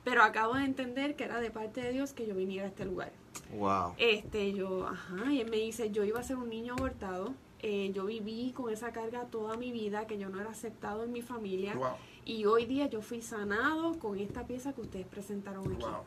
[0.09, 2.87] Pero acabo de entender que era de parte de Dios que yo viniera a este
[2.87, 3.13] lugar.
[3.55, 3.93] Wow.
[3.99, 7.35] Este, yo, ajá, y él me dice, yo iba a ser un niño abortado.
[7.61, 11.13] eh, yo viví con esa carga toda mi vida, que yo no era aceptado en
[11.13, 11.75] mi familia.
[11.75, 11.89] Wow.
[12.25, 15.83] Y hoy día yo fui sanado con esta pieza que ustedes presentaron aquí.
[15.83, 16.05] Wow.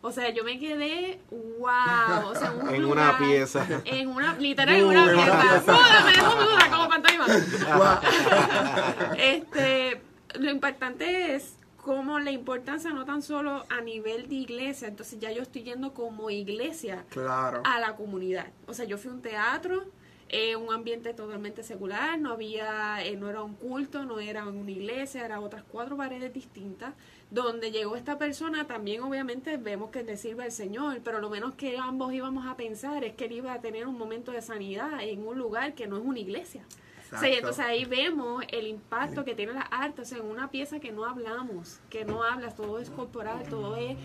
[0.00, 3.66] O sea, yo me quedé, wow, o sea, un En lugar- una pieza.
[3.84, 5.60] En una, literal, en una pieza.
[5.72, 7.26] ¡Muda, me dejó muda como pantomima!
[9.18, 10.00] Este,
[10.38, 15.30] lo importante es como la importancia no tan solo a nivel de iglesia, entonces ya
[15.30, 17.60] yo estoy yendo como iglesia Claro.
[17.64, 18.46] a la comunidad.
[18.66, 19.84] O sea, yo fui a un teatro,
[20.30, 24.70] eh, un ambiente totalmente secular, no había, eh, no era un culto, no era una
[24.70, 26.94] iglesia, eran otras cuatro paredes distintas.
[27.30, 31.54] Donde llegó esta persona, también obviamente vemos que le sirve al Señor, pero lo menos
[31.54, 35.02] que ambos íbamos a pensar es que él iba a tener un momento de sanidad
[35.02, 36.62] en un lugar que no es una iglesia.
[37.12, 37.50] O sea, y Exacto.
[37.50, 40.92] entonces ahí vemos el impacto que tiene la arte, o sea, en una pieza que
[40.92, 43.96] no hablamos, que no hablas, todo es corporal, todo es...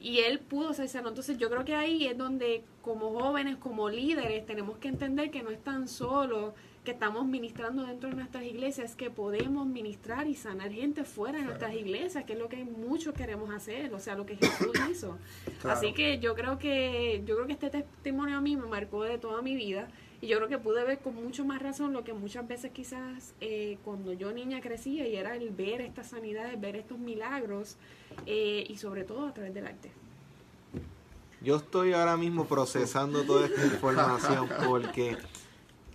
[0.00, 1.08] Y él pudo ser sano.
[1.08, 5.42] Entonces yo creo que ahí es donde como jóvenes, como líderes, tenemos que entender que
[5.42, 10.34] no es tan solo que estamos ministrando dentro de nuestras iglesias, que podemos ministrar y
[10.34, 14.14] sanar gente fuera de nuestras iglesias, que es lo que muchos queremos hacer, o sea,
[14.14, 15.18] lo que Jesús hizo.
[15.62, 15.78] Claro.
[15.78, 19.16] Así que yo creo que yo creo que este testimonio a mí me marcó de
[19.16, 19.88] toda mi vida
[20.24, 23.34] y yo creo que pude ver con mucho más razón lo que muchas veces quizás
[23.42, 27.76] eh, cuando yo niña crecía y era el ver estas sanidades, ver estos milagros
[28.24, 29.92] eh, y sobre todo a través del arte.
[31.42, 35.18] Yo estoy ahora mismo procesando toda esta información porque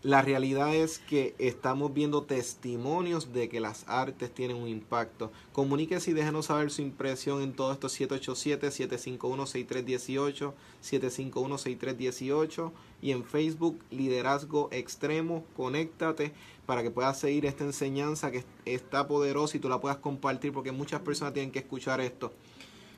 [0.02, 5.30] la realidad es que estamos viendo testimonios de que las artes tienen un impacto.
[5.52, 12.72] Comuníquese y déjenos saber su impresión en todo esto 787-751-6318, 751-6318
[13.02, 15.44] y en Facebook Liderazgo Extremo.
[15.58, 16.32] Conéctate
[16.66, 20.72] para que puedas seguir esta enseñanza que está poderosa y tú la puedas compartir porque
[20.72, 22.32] muchas personas tienen que escuchar esto.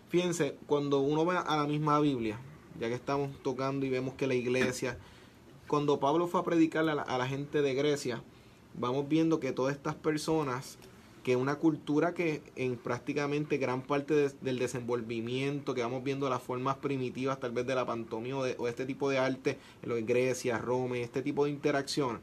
[0.10, 2.38] Fíjense, cuando uno va a la misma Biblia,
[2.80, 5.00] ya que estamos tocando y vemos que la iglesia
[5.72, 8.22] cuando Pablo fue a predicar a la, gente de Grecia,
[8.78, 10.78] vamos viendo que todas estas personas,
[11.24, 16.76] que una cultura que en prácticamente gran parte del desenvolvimiento, que vamos viendo las formas
[16.76, 20.58] primitivas tal vez de la pantomima o, este tipo de arte, en lo de Grecia,
[20.58, 22.20] Roma, este tipo de interacción,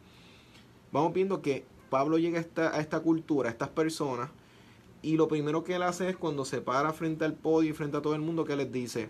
[0.92, 4.28] vamos viendo que Pablo llega a esta, a esta cultura, a estas personas,
[5.01, 7.96] y lo primero que él hace es cuando se para frente al podio y frente
[7.96, 9.09] a todo el mundo, que les dice,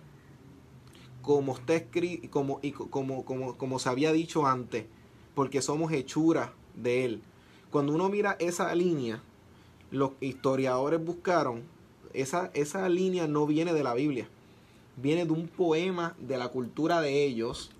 [1.28, 4.86] como está escrito, como, y como, como, como se había dicho antes,
[5.34, 7.22] porque somos hechura de él.
[7.70, 9.22] Cuando uno mira esa línea,
[9.90, 11.64] los historiadores buscaron,
[12.14, 14.26] esa, esa línea no viene de la Biblia,
[14.96, 17.72] viene de un poema de la cultura de ellos,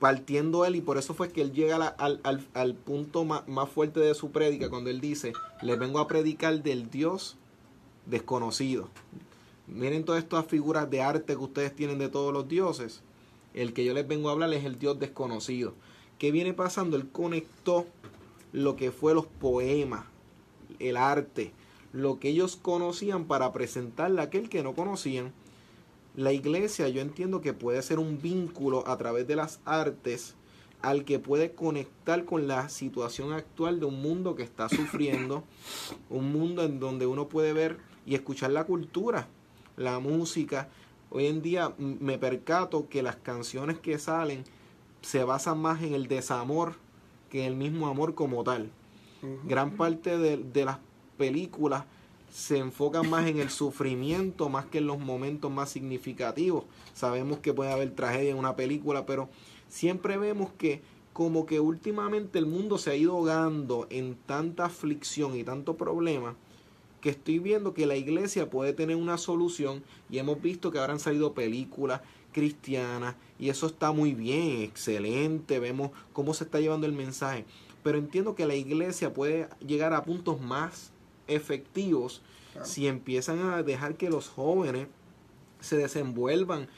[0.00, 3.68] partiendo él, y por eso fue que él llega al, al, al, punto más, más
[3.68, 7.36] fuerte de su prédica, cuando él dice, les vengo a predicar del Dios
[8.06, 8.88] desconocido.
[9.66, 13.02] Miren todas estas figuras de arte que ustedes tienen de todos los dioses.
[13.54, 15.74] El que yo les vengo a hablar es el dios desconocido.
[16.18, 16.96] ¿Qué viene pasando?
[16.96, 17.86] Él conectó
[18.52, 20.04] lo que fue los poemas,
[20.78, 21.52] el arte,
[21.92, 25.32] lo que ellos conocían para presentarle a aquel que no conocían.
[26.14, 30.34] La iglesia yo entiendo que puede ser un vínculo a través de las artes
[30.82, 35.42] al que puede conectar con la situación actual de un mundo que está sufriendo,
[36.10, 39.26] un mundo en donde uno puede ver y escuchar la cultura,
[39.76, 40.68] la música.
[41.10, 44.44] Hoy en día me percato que las canciones que salen
[45.02, 46.76] se basan más en el desamor
[47.30, 48.70] que en el mismo amor como tal.
[49.44, 50.78] Gran parte de, las
[51.16, 51.84] películas
[52.30, 56.64] se enfocan más en el sufrimiento más que en los momentos más significativos.
[56.92, 59.28] Sabemos que puede haber tragedia en una película, pero
[59.68, 60.82] siempre vemos que
[61.14, 66.34] como que últimamente el mundo se ha ido ahogando en tanta aflicción y tanto problema
[67.04, 70.94] que estoy viendo que la iglesia puede tener una solución y hemos visto que ahora
[70.94, 72.00] han salido películas
[72.32, 77.44] cristianas y eso está muy bien, excelente, vemos cómo se está llevando el mensaje,
[77.82, 80.92] pero entiendo que la iglesia puede llegar a puntos más
[81.26, 82.22] efectivos
[82.62, 84.86] si empiezan a dejar que los jóvenes
[85.60, 86.68] se desenvuelvan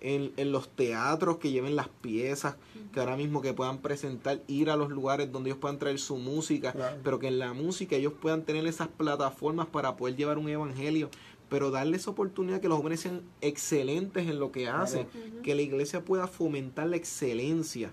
[0.00, 2.56] en, los teatros que lleven las piezas,
[2.92, 6.16] que ahora mismo que puedan presentar, ir a los lugares donde ellos puedan traer su
[6.16, 10.48] música, pero que en la música ellos puedan tener esas plataformas para poder llevar un
[10.48, 11.10] evangelio,
[11.48, 15.06] pero darles oportunidad que los jóvenes sean excelentes en lo que hacen,
[15.42, 17.92] que la iglesia pueda fomentar la excelencia,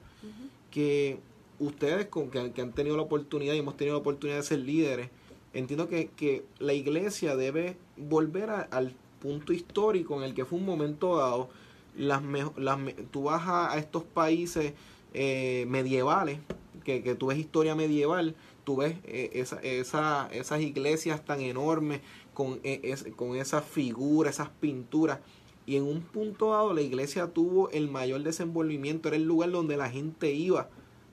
[0.72, 1.20] que
[1.60, 5.10] ustedes con, que, han tenido la oportunidad y hemos tenido la oportunidad de ser líderes,
[5.54, 10.66] entiendo que, que la iglesia debe volver al punto histórico en el que fue un
[10.66, 11.50] momento dado,
[11.96, 12.22] las,
[12.58, 12.80] las
[13.12, 14.74] tú vas a, estos países
[15.14, 16.40] eh, medievales,
[16.84, 22.02] que, que, tú ves historia medieval, tú ves eh, esa, esa, esas iglesias tan enormes
[22.34, 25.20] con, eh, con esas figuras, esas pinturas.
[25.66, 29.78] Y en un punto dado la iglesia tuvo el mayor desenvolvimiento, era el lugar donde
[29.78, 30.70] la gente iba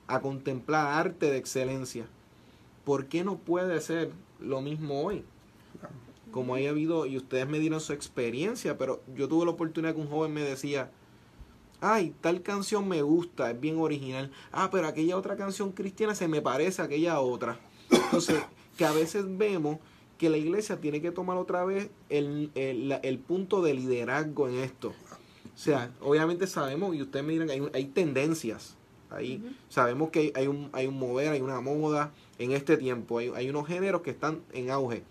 [0.09, 2.07] a contemplar arte de excelencia.
[2.85, 4.11] ¿Por qué no puede ser
[4.41, 5.25] lo mismo hoy?
[6.31, 10.01] Como haya habido, y ustedes me dieron su experiencia, pero yo tuve la oportunidad que
[10.01, 10.91] un joven me decía,
[11.81, 16.29] ay, tal canción me gusta, es bien original, ah, pero aquella otra canción cristiana se
[16.29, 17.59] me parece a aquella otra.
[17.91, 18.43] Entonces,
[18.77, 19.79] que a veces vemos
[20.19, 24.89] que la iglesia tiene que tomar otra vez el, el, punto de liderazgo en esto.
[24.89, 28.77] O sea, obviamente sabemos, y ustedes me dirán, hay, hay tendencias.
[29.09, 33.33] Ahí sabemos que hay, un, hay un mover, hay una moda en este tiempo, hay,
[33.35, 35.03] hay unos géneros que están en auge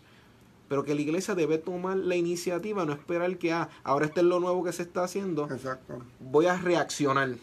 [0.70, 4.26] pero que la iglesia debe tomar la iniciativa, no esperar que ah, ahora este es
[4.28, 5.50] lo nuevo que se está haciendo.
[5.52, 6.02] Exacto.
[6.20, 7.36] Voy a reaccionar.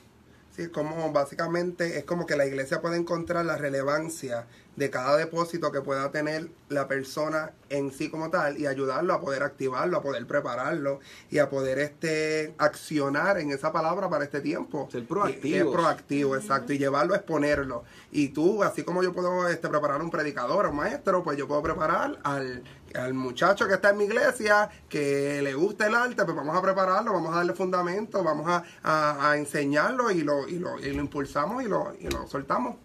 [0.56, 4.46] Sí, como básicamente es como que la iglesia puede encontrar la relevancia
[4.76, 9.20] de cada depósito que pueda tener la persona en sí como tal y ayudarlo a
[9.20, 11.00] poder activarlo, a poder prepararlo
[11.30, 14.88] y a poder este accionar en esa palabra para este tiempo.
[14.92, 15.72] Ser proactivo.
[15.72, 17.84] proactivo, exacto, y llevarlo a exponerlo.
[18.12, 21.48] Y tú, así como yo puedo este, preparar un predicador o un maestro, pues yo
[21.48, 22.62] puedo preparar al,
[22.94, 26.62] al muchacho que está en mi iglesia, que le gusta el arte, pues vamos a
[26.62, 31.00] prepararlo, vamos a darle fundamento, vamos a, a, enseñarlo y lo, y lo, y lo
[31.00, 32.76] impulsamos y lo, y lo soltamos.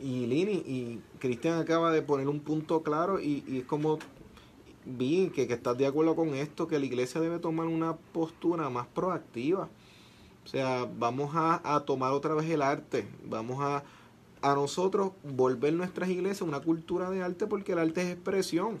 [0.00, 3.98] Y Lini y Cristian acaba de poner un punto claro y, y es como
[4.86, 8.70] vi que, que estás de acuerdo con esto, que la iglesia debe tomar una postura
[8.70, 9.68] más proactiva.
[10.44, 13.84] O sea, vamos a, a tomar otra vez el arte, vamos a,
[14.42, 18.78] a nosotros volver nuestras iglesias una cultura de arte porque el arte es expresión.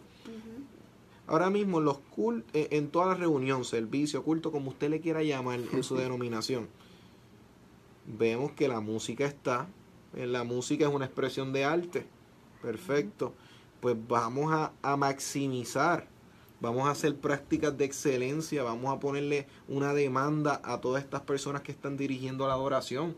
[1.26, 5.22] Ahora mismo los cult, eh, en toda la reunión, servicio, culto, como usted le quiera
[5.22, 6.66] llamar en su denominación,
[8.18, 9.68] vemos que la música está,
[10.14, 12.06] la música es una expresión de arte,
[12.62, 13.32] perfecto,
[13.80, 16.06] pues vamos a, maximizar,
[16.60, 21.62] vamos a hacer prácticas de excelencia, vamos a ponerle una demanda a todas estas personas
[21.62, 23.14] que están dirigiendo la adoración.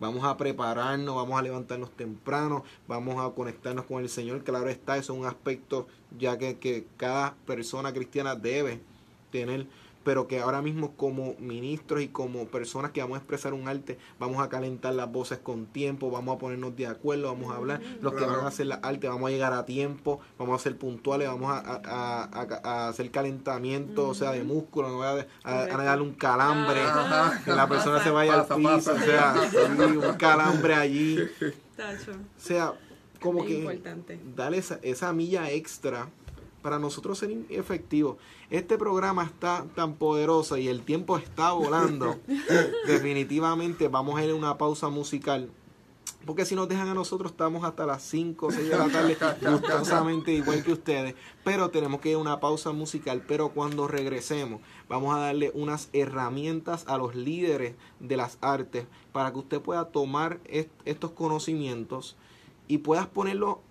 [0.00, 4.44] Vamos a prepararnos, vamos a levantarnos temprano, vamos a conectarnos con el Señor.
[4.44, 8.80] Claro está, eso es un aspecto ya que cada persona cristiana debe
[9.32, 9.66] tener
[10.08, 13.98] pero que ahora mismo como ministros y como personas que vamos a expresar un arte,
[14.18, 17.82] vamos a calentar las voces con tiempo, vamos a ponernos de acuerdo, vamos a hablar,
[18.00, 20.78] los que van a hacer la arte, vamos a llegar a tiempo, vamos a ser
[20.78, 25.60] puntuales, vamos a, a, a, a hacer calentamiento, o sea, de músculo, no voy a,
[25.64, 26.80] a, darle un calambre,
[27.44, 29.34] que la persona se vaya al piso, o sea,
[29.78, 31.18] un calambre allí.
[31.18, 32.72] O sea,
[33.20, 33.78] como que
[34.34, 36.08] darle esa, esa milla extra
[36.62, 38.16] para nosotros ser efectivos.
[38.50, 42.18] Este programa está tan poderoso y el tiempo está volando.
[42.86, 45.50] Definitivamente vamos a ir a una pausa musical.
[46.26, 49.16] Porque si nos dejan a nosotros, estamos hasta las 5 o 6 de la tarde,
[49.40, 51.14] gustosamente igual que ustedes.
[51.44, 53.24] Pero tenemos que ir a una pausa musical.
[53.26, 59.32] Pero cuando regresemos, vamos a darle unas herramientas a los líderes de las artes para
[59.32, 60.40] que usted pueda tomar
[60.84, 62.16] estos conocimientos
[62.66, 63.62] y puedas ponerlo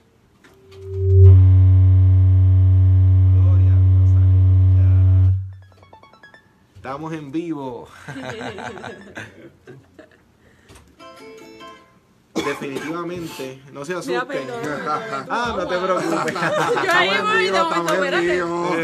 [6.80, 7.86] Estamos en vivo.
[12.34, 14.48] Definitivamente, no se asusten.
[15.28, 16.34] ah, no te preocupes.
[16.82, 18.74] Yo ahí voy, estamos en vivo.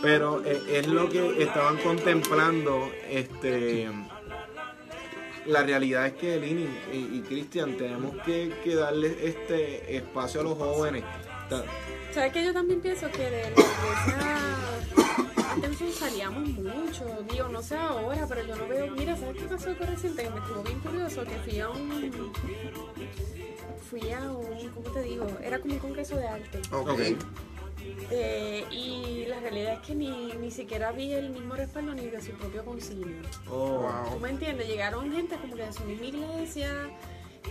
[0.00, 2.90] Pero eh, es lo que estaban contemplando.
[3.06, 3.90] Este,
[5.44, 10.56] la realidad es que Lini y, Cristian tenemos que, que darle este espacio a los
[10.56, 11.04] jóvenes.
[12.12, 14.38] ¿Sabes que yo también pienso que de la iglesia
[15.52, 17.04] antes salíamos mucho?
[17.30, 18.90] Digo, no sé ahora, pero yo no veo.
[18.92, 20.22] Mira, ¿sabes qué pasó con reciente?
[20.22, 22.32] Que me estuvo bien curioso que fui a un.
[23.90, 24.68] Fui a un.
[24.70, 25.26] ¿Cómo te digo?
[25.42, 26.60] Era como un congreso de arte.
[26.72, 27.00] Ok.
[28.10, 32.20] Eh, y la realidad es que ni, ni siquiera vi el mismo respaldo ni de
[32.20, 33.16] su propio concilio.
[33.48, 34.12] Oh, wow.
[34.12, 34.68] ¿Tú me entiendes?
[34.68, 36.90] Llegaron gente como que de su misma iglesia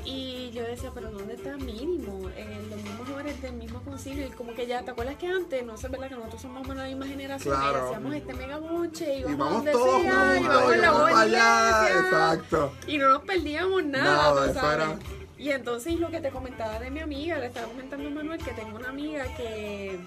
[0.05, 2.29] y yo decía, pero ¿dónde está mínimo?
[2.35, 4.27] Eh, los mismos jóvenes del mismo concilio.
[4.27, 6.09] Y como que ya, ¿te acuerdas que antes, no sé, ¿verdad?
[6.09, 9.65] Que nosotros somos de la misma generación y hacíamos este mega boche y, y vamos
[9.65, 11.99] todos sea, y vamos, para allá.
[11.99, 12.71] Exacto.
[12.87, 14.99] Y no nos perdíamos nada, no, ¿sabes?
[15.37, 18.51] Y entonces lo que te comentaba de mi amiga, le estaba comentando a Manuel que
[18.51, 19.99] tengo una amiga que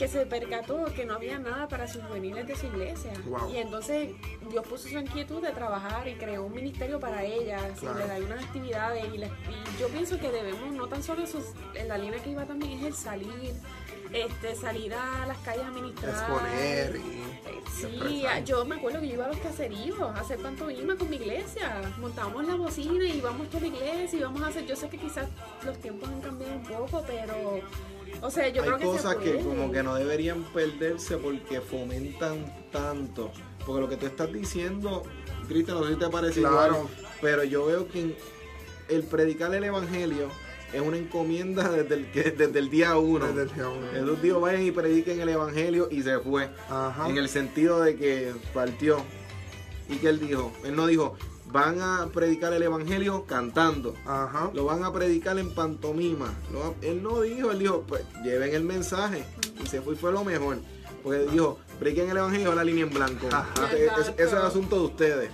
[0.00, 3.12] que se percató que no había nada para sus juveniles de su iglesia.
[3.52, 4.08] Y entonces
[4.50, 8.42] Dios puso su inquietud de trabajar y creó un ministerio para ellas, le da unas
[8.42, 9.04] actividades.
[9.12, 9.20] Y,
[9.78, 11.24] yo pienso que debemos, no tan solo
[11.74, 13.52] en la línea que iba también es el salir,
[14.10, 16.14] este, salir a las calles a ministrar.
[16.14, 17.20] Exponer y
[17.50, 21.10] eh, Sí, yo me acuerdo que yo iba a los caseríos a hacer pantomima con
[21.10, 21.82] mi iglesia.
[21.98, 24.64] Montábamos la bocina y íbamos por la iglesia y íbamos a hacer.
[24.64, 25.28] Yo sé que quizás
[25.62, 27.60] los tiempos han cambiado un poco, pero
[28.22, 32.68] o sea, yo Hay creo que cosas que como que no deberían perderse porque fomentan
[32.70, 33.30] tanto.
[33.66, 35.02] Porque lo que tú estás diciendo,
[35.48, 36.72] Cristian, no sé si te parece igual,
[37.20, 38.16] pero yo veo que
[38.88, 40.28] el predicar el evangelio
[40.72, 43.26] es una encomienda desde el, desde el día uno.
[43.26, 43.90] Desde el día uno.
[43.92, 46.48] Esos días vayan y prediquen el evangelio y se fue.
[47.08, 48.98] En el sentido de que partió.
[49.88, 50.52] ¿Y que él dijo?
[50.64, 51.16] Él no dijo,
[51.52, 53.94] van a predicar el evangelio cantando.
[54.06, 54.50] Ajá.
[54.54, 56.32] Lo van a predicar en pantomima.
[56.82, 59.24] él no dijo, él dijo, pues lleven el mensaje.
[59.62, 60.58] Y se fue, fue lo mejor.
[61.02, 63.28] Porque dijo, prediquen el evangelio la línea en blanco.
[63.72, 65.30] Ese, es asunto de ustedes.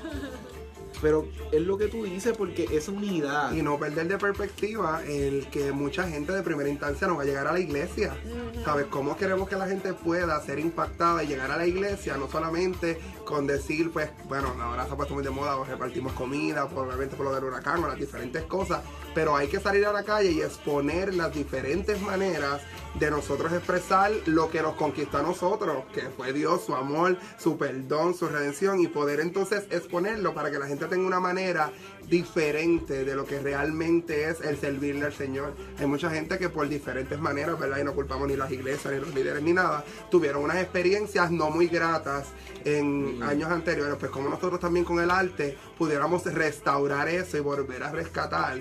[1.02, 3.52] Pero es lo que tú dices porque es unidad.
[3.52, 7.26] Y no perder de perspectiva el que mucha gente de primera instancia no va a
[7.26, 8.16] llegar a la iglesia.
[8.64, 8.86] ¿Sabes?
[8.86, 12.16] ¿Cómo queremos que la gente pueda ser impactada y llegar a la iglesia?
[12.16, 16.66] No solamente con decir, pues, bueno, ahora se ha puesto muy de moda, repartimos comida,
[16.66, 18.80] probablemente por lo del huracán o las diferentes cosas,
[19.14, 22.62] pero hay que salir a la calle y exponer las diferentes maneras
[22.94, 27.58] de nosotros expresar lo que nos conquistó a nosotros, que fue Dios, su amor, su
[27.58, 31.72] perdón, su redención, y poder entonces exponerlo para que la gente tenga una manera
[32.08, 35.54] diferente de lo que realmente es el servirle al Señor.
[35.78, 37.78] Hay mucha gente que por diferentes maneras, ¿verdad?
[37.78, 41.50] Y no culpamos ni las iglesias, ni los líderes, ni nada, tuvieron unas experiencias no
[41.50, 42.28] muy gratas
[42.64, 47.82] en años anteriores, pues como nosotros también con el arte pudiéramos restaurar eso y volver
[47.82, 48.58] a rescatar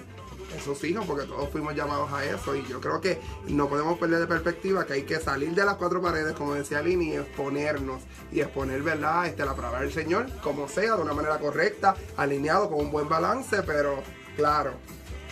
[0.55, 2.55] esos hijos, porque todos fuimos llamados a eso.
[2.55, 5.75] Y yo creo que no podemos perder de perspectiva que hay que salir de las
[5.75, 8.01] cuatro paredes, como decía Lini, y exponernos
[8.31, 9.27] y exponer, ¿verdad?
[9.27, 13.09] Este, la palabra del Señor, como sea, de una manera correcta, alineado con un buen
[13.09, 14.01] balance, pero
[14.35, 14.73] claro.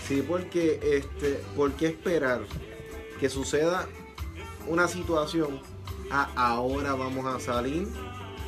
[0.08, 2.42] Sí, porque, este, ¿por qué esperar
[3.20, 3.88] que suceda
[4.68, 5.62] una situación?
[6.14, 7.88] a ahora vamos a salir,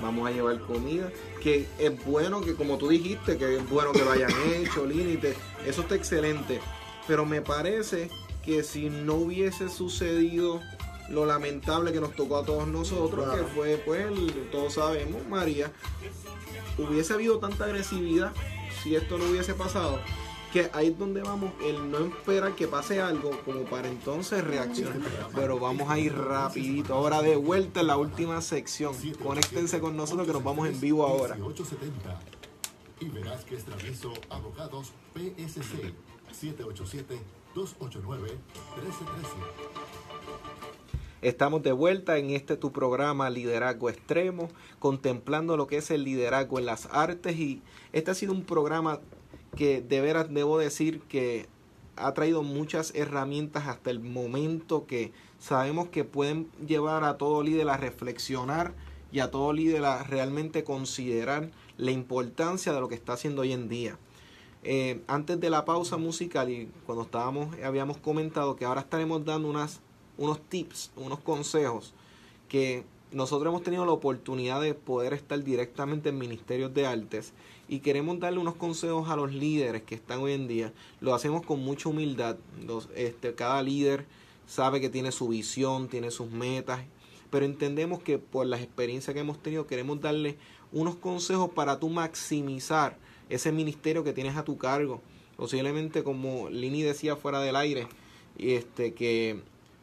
[0.01, 1.09] vamos a llevar comida,
[1.45, 5.17] que es bueno que, como tú dijiste, que es bueno que lo hayan hecho, Lini,
[5.17, 6.59] te- eso está excelente.
[7.07, 8.09] Pero me parece
[8.43, 10.59] que si no hubiese sucedido
[11.07, 13.45] lo lamentable que nos tocó a todos nosotros, Claro.
[13.45, 15.71] que fue, pues, el- todos sabemos, María,
[16.79, 18.31] hubiese habido tanta agresividad
[18.81, 19.99] si esto no hubiese pasado,
[20.55, 25.01] que ahí es donde vamos, el no esperar que pase algo como para entonces reaccionar.
[25.35, 28.95] Pero vamos a ir rapidito, ahora de vuelta en la última sección.
[29.21, 31.35] Conéctense con nosotros que nos vamos en vivo ahora.
[31.35, 32.19] 1870.
[33.01, 35.93] Y verás que es Travieso Abogados PSC
[37.53, 38.35] 787-289-1313.
[41.21, 44.47] Estamos de vuelta en este tu programa Liderazgo Extremo,
[44.79, 49.01] contemplando lo que es el liderazgo en las artes y este ha sido un programa
[49.55, 51.47] que de veras debo decir que
[51.95, 57.69] ha traído muchas herramientas hasta el momento que sabemos que pueden llevar a todo líder
[57.69, 58.73] a reflexionar
[59.11, 63.53] y a todo líder a realmente considerar la importancia de lo que está haciendo hoy
[63.53, 63.97] en día.
[64.63, 69.47] Eh, antes de la pausa musical y cuando estábamos habíamos comentado que ahora estaremos dando
[69.47, 69.79] unas
[70.17, 71.93] unos tips, unos consejos
[72.49, 77.33] que nosotros hemos tenido la oportunidad de poder estar directamente en ministerios de artes
[77.67, 80.73] y queremos darle unos consejos a los líderes que están hoy en día.
[81.01, 82.37] Lo hacemos con mucha humildad.
[82.95, 84.05] Este, cada líder
[84.45, 86.81] sabe que tiene su visión, tiene sus metas,
[87.31, 90.37] pero entendemos que por las experiencias que hemos tenido queremos darle
[90.71, 92.97] unos consejos para tú maximizar
[93.29, 95.01] ese ministerio que tienes a tu cargo.
[95.35, 97.87] Posiblemente como Lini decía fuera del aire,
[98.37, 99.41] este que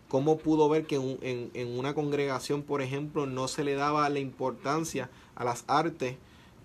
[0.08, 5.10] cómo pudo ver que en, una congregación, por ejemplo, no se le daba la importancia
[5.34, 6.16] a las artes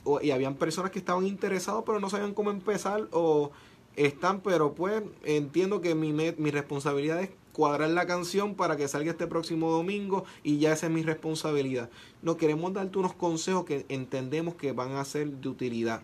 [0.08, 3.52] o, y habían personas que estaban interesados pero no sabían cómo empezar o
[3.98, 9.10] están, pero pues entiendo que mi, mi responsabilidad es cuadrar la canción para que salga
[9.10, 11.90] este próximo domingo y ya esa es mi responsabilidad.
[12.22, 16.04] No queremos darte unos consejos que entendemos que van a ser de utilidad.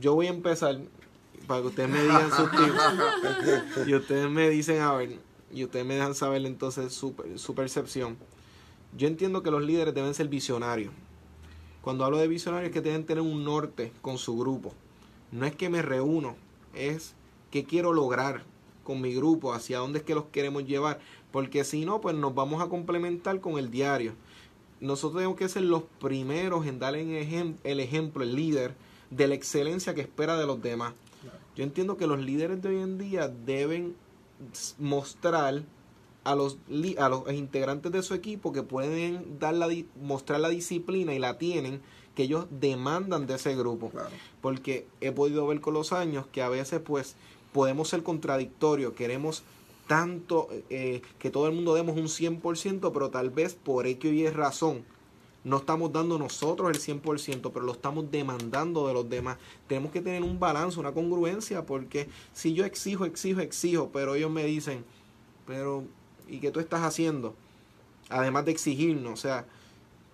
[0.00, 0.78] Yo voy a empezar
[1.48, 5.18] para que ustedes me digan sus tips y ustedes me dicen a ver
[5.52, 8.16] y ustedes me dejan saber entonces su, su, percepción.
[8.96, 10.92] Yo entiendo que los líderes deben ser visionarios.
[11.84, 14.72] Cuando hablo de visionarios es que deben tener un norte con su grupo.
[15.30, 16.34] No es que me reúno,
[16.72, 17.14] es
[17.50, 18.42] que quiero lograr
[18.84, 20.98] con mi grupo, hacia dónde es que los queremos llevar.
[21.30, 24.14] Porque si no, pues nos vamos a complementar con el diario.
[24.80, 27.02] Nosotros tenemos que ser los primeros en darle
[27.64, 28.74] el ejemplo, el líder,
[29.10, 30.94] de la excelencia que espera de los demás.
[31.54, 33.94] Yo entiendo que los líderes de hoy en día deben
[34.78, 35.62] mostrar
[36.24, 36.58] a los,
[36.98, 39.68] a los integrantes de su equipo que pueden dar la,
[40.00, 41.80] mostrar la disciplina y la tienen
[42.14, 43.90] que ellos demandan de ese grupo.
[43.90, 44.10] Claro.
[44.40, 47.16] Porque he podido ver con los años que a veces pues
[47.52, 49.42] podemos ser contradictorios, queremos
[49.86, 54.24] tanto eh, que todo el mundo demos un 100%, pero tal vez por X y
[54.24, 54.84] es razón
[55.44, 59.36] no estamos dando nosotros el 100%, pero lo estamos demandando de los demás.
[59.66, 64.30] Tenemos que tener un balance, una congruencia, porque si yo exijo, exijo, exijo, pero ellos
[64.30, 64.84] me dicen,
[65.46, 65.84] pero
[66.28, 67.34] ¿y qué tú estás haciendo?
[68.08, 69.46] Además de exigirnos, o sea,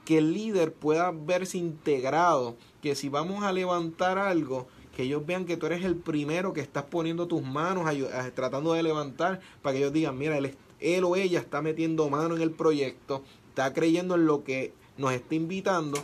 [0.04, 5.44] que el líder pueda verse integrado, que si vamos a levantar algo, que ellos vean
[5.44, 7.88] que tú eres el primero que estás poniendo tus manos,
[8.34, 12.36] tratando de levantar, para que ellos digan, mira, él, él o ella está metiendo mano
[12.36, 15.98] en el proyecto, está creyendo en lo que nos está invitando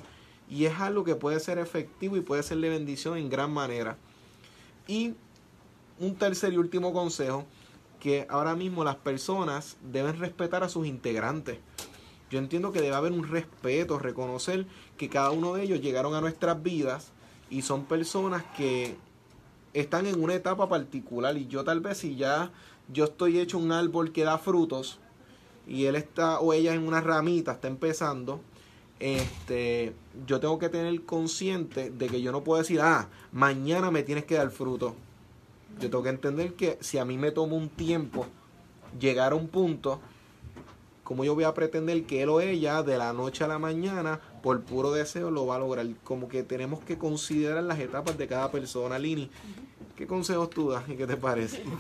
[0.48, 3.96] y es algo que puede ser efectivo y puede ser de bendición en gran manera.
[4.86, 5.14] Y
[5.98, 7.44] un tercer y último consejo,
[8.06, 11.58] que ahora mismo las personas deben respetar a sus integrantes.
[12.30, 14.64] Yo entiendo que debe haber un respeto, reconocer
[14.96, 17.08] que cada uno de ellos llegaron a nuestras vidas
[17.50, 18.94] y son personas que
[19.74, 22.52] están en una etapa particular y yo tal vez si ya
[22.92, 25.00] yo estoy hecho un árbol que da frutos
[25.66, 28.40] y él está o ella en una ramita está empezando
[29.00, 29.96] este
[30.28, 34.26] yo tengo que tener consciente de que yo no puedo decir ah mañana me tienes
[34.26, 34.94] que dar fruto
[35.80, 38.26] yo tengo que entender que si a mí me toma un tiempo
[38.98, 40.00] llegar a un punto
[41.04, 44.20] como yo voy a pretender que él o ella de la noche a la mañana
[44.42, 48.26] por puro deseo lo va a lograr como que tenemos que considerar las etapas de
[48.26, 49.30] cada persona Lini
[49.96, 51.64] ¿Qué consejos tú das y qué te parece?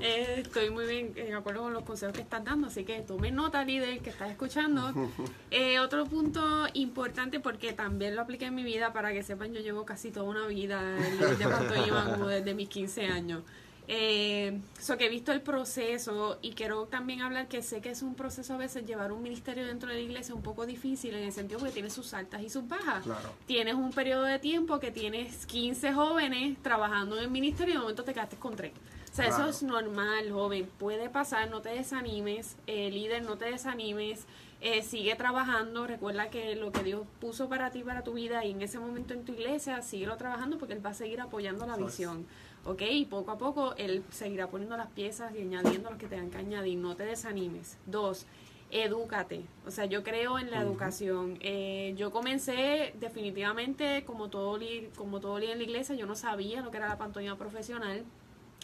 [0.00, 3.30] Eh, estoy muy bien de acuerdo con los consejos que estás dando, así que tome
[3.30, 4.92] nota, líder, que estás escuchando.
[5.50, 9.60] Eh, otro punto importante, porque también lo apliqué en mi vida, para que sepan, yo
[9.60, 13.42] llevo casi toda una vida en de Puerto desde mis 15 años.
[13.90, 14.60] Eh,
[14.98, 18.54] que he visto el proceso y quiero también hablar que sé que es un proceso
[18.54, 21.62] a veces llevar un ministerio dentro de la iglesia un poco difícil en el sentido
[21.62, 23.04] que tiene sus altas y sus bajas.
[23.46, 27.80] Tienes un periodo de tiempo que tienes 15 jóvenes trabajando en el ministerio y de
[27.80, 28.72] momento te quedaste con tres.
[29.10, 30.68] O sea, eso es normal, joven.
[30.78, 34.26] Puede pasar, no te desanimes, eh, líder, no te desanimes.
[34.60, 38.50] Eh, sigue trabajando, recuerda que lo que Dios puso para ti, para tu vida y
[38.50, 41.76] en ese momento en tu iglesia, síguelo trabajando porque Él va a seguir apoyando la
[41.76, 42.26] visión.
[42.64, 42.82] ¿Ok?
[42.90, 46.38] Y poco a poco él seguirá poniendo las piezas y añadiendo los que tengan que
[46.38, 47.78] añadir, no te desanimes.
[47.86, 48.26] Dos,
[48.70, 49.42] edúcate.
[49.66, 51.38] O sea, yo creo en la educación.
[51.40, 54.58] Eh, yo comencé definitivamente, como todo,
[54.96, 58.04] como todo en la iglesia, yo no sabía lo que era la pantomima profesional.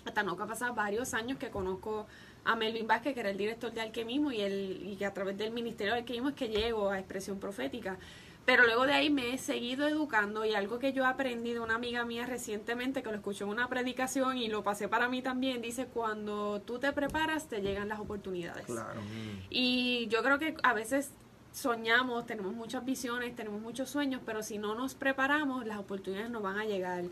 [0.05, 2.07] Hasta no que ha pasado varios años que conozco
[2.45, 5.39] a Melvin Vázquez, que era el director de Alquemismo, y, el, y que a través
[5.39, 7.99] del Ministerio de Alquemismo es que llego a Expresión Profética.
[8.45, 11.77] Pero luego de ahí me he seguido educando y algo que yo aprendí de una
[11.77, 15.63] amiga mía recientemente que lo escuchó en una predicación y lo pasé para mí también,
[15.63, 18.67] dice, cuando tú te preparas te llegan las oportunidades.
[18.67, 19.01] Claro.
[19.49, 21.13] Y yo creo que a veces
[21.53, 26.41] soñamos, tenemos muchas visiones, tenemos muchos sueños, pero si no nos preparamos, las oportunidades no
[26.41, 27.05] van a llegar.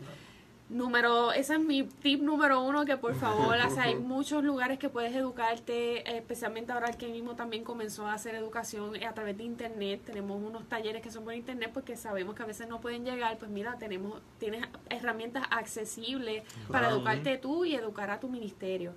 [0.69, 5.13] Número, ese es mi tip número uno, que por favor, hay muchos lugares que puedes
[5.13, 10.41] educarte, especialmente ahora que mismo también comenzó a hacer educación a través de internet, tenemos
[10.41, 13.51] unos talleres que son por internet porque sabemos que a veces no pueden llegar, pues
[13.51, 18.93] mira, tenemos, tienes herramientas accesibles para educarte tú y educar a tu ministerio.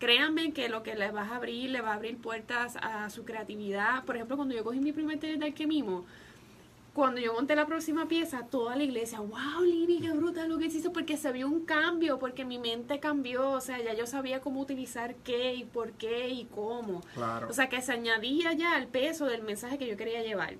[0.00, 3.24] Créanme que lo que les vas a abrir, le va a abrir puertas a su
[3.24, 4.04] creatividad.
[4.04, 6.04] Por ejemplo, cuando yo cogí mi primer taller de alquemismo,
[6.94, 10.66] cuando yo monté la próxima pieza, toda la iglesia, wow, Lili, qué brutal lo que
[10.66, 14.40] hiciste, porque se vio un cambio, porque mi mente cambió, o sea, ya yo sabía
[14.40, 17.00] cómo utilizar qué y por qué y cómo.
[17.14, 17.48] Claro.
[17.50, 20.54] O sea, que se añadía ya al peso del mensaje que yo quería llevar.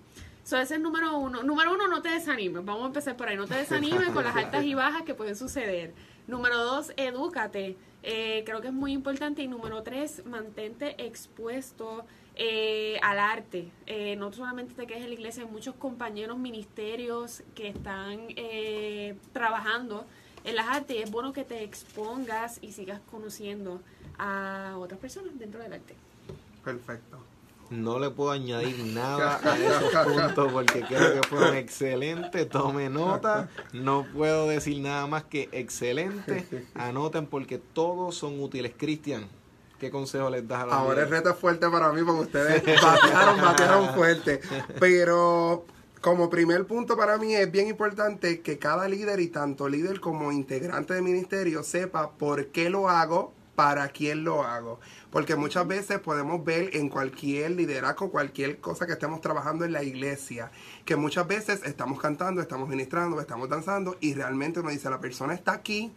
[0.45, 1.45] Eso es el número uno.
[1.45, 2.65] Número uno, no te desanimes.
[2.65, 3.37] Vamos a empezar por ahí.
[3.37, 5.95] No te desanimes con las altas y bajas que pueden suceder.
[6.27, 7.77] Número dos, edúcate.
[8.03, 9.43] Eh, creo que es muy importante.
[9.43, 12.05] Y número tres, mantente expuesto
[12.37, 13.71] eh, al arte.
[13.87, 19.17] Eh, no solamente te quedes en la iglesia, hay muchos compañeros ministerios que están eh,
[19.33, 20.05] trabajando
[20.45, 23.81] en las artes y es bueno que te expongas y sigas conociendo
[24.19, 25.95] a otras personas dentro del arte.
[26.63, 27.19] Perfecto.
[27.71, 32.49] No le puedo añadir nada a esos puntos porque creo que fueron excelentes.
[32.49, 33.49] Tome nota.
[33.73, 36.47] No puedo decir nada más que excelente.
[36.75, 38.73] Anoten porque todos son útiles.
[38.77, 39.29] Cristian,
[39.79, 42.63] ¿Qué consejo les das a los Ahora el reto es fuerte para mí porque ustedes
[42.83, 44.41] batearon, batearon fuerte.
[44.79, 45.65] Pero
[46.01, 50.33] como primer punto para mí es bien importante que cada líder y tanto líder como
[50.33, 54.81] integrante del ministerio sepa por qué lo hago, para quién lo hago.
[55.11, 59.83] Porque muchas veces podemos ver en cualquier liderazgo, cualquier cosa que estemos trabajando en la
[59.83, 60.51] iglesia,
[60.85, 65.35] que muchas veces estamos cantando, estamos ministrando, estamos danzando y realmente uno dice, la persona
[65.35, 65.93] está aquí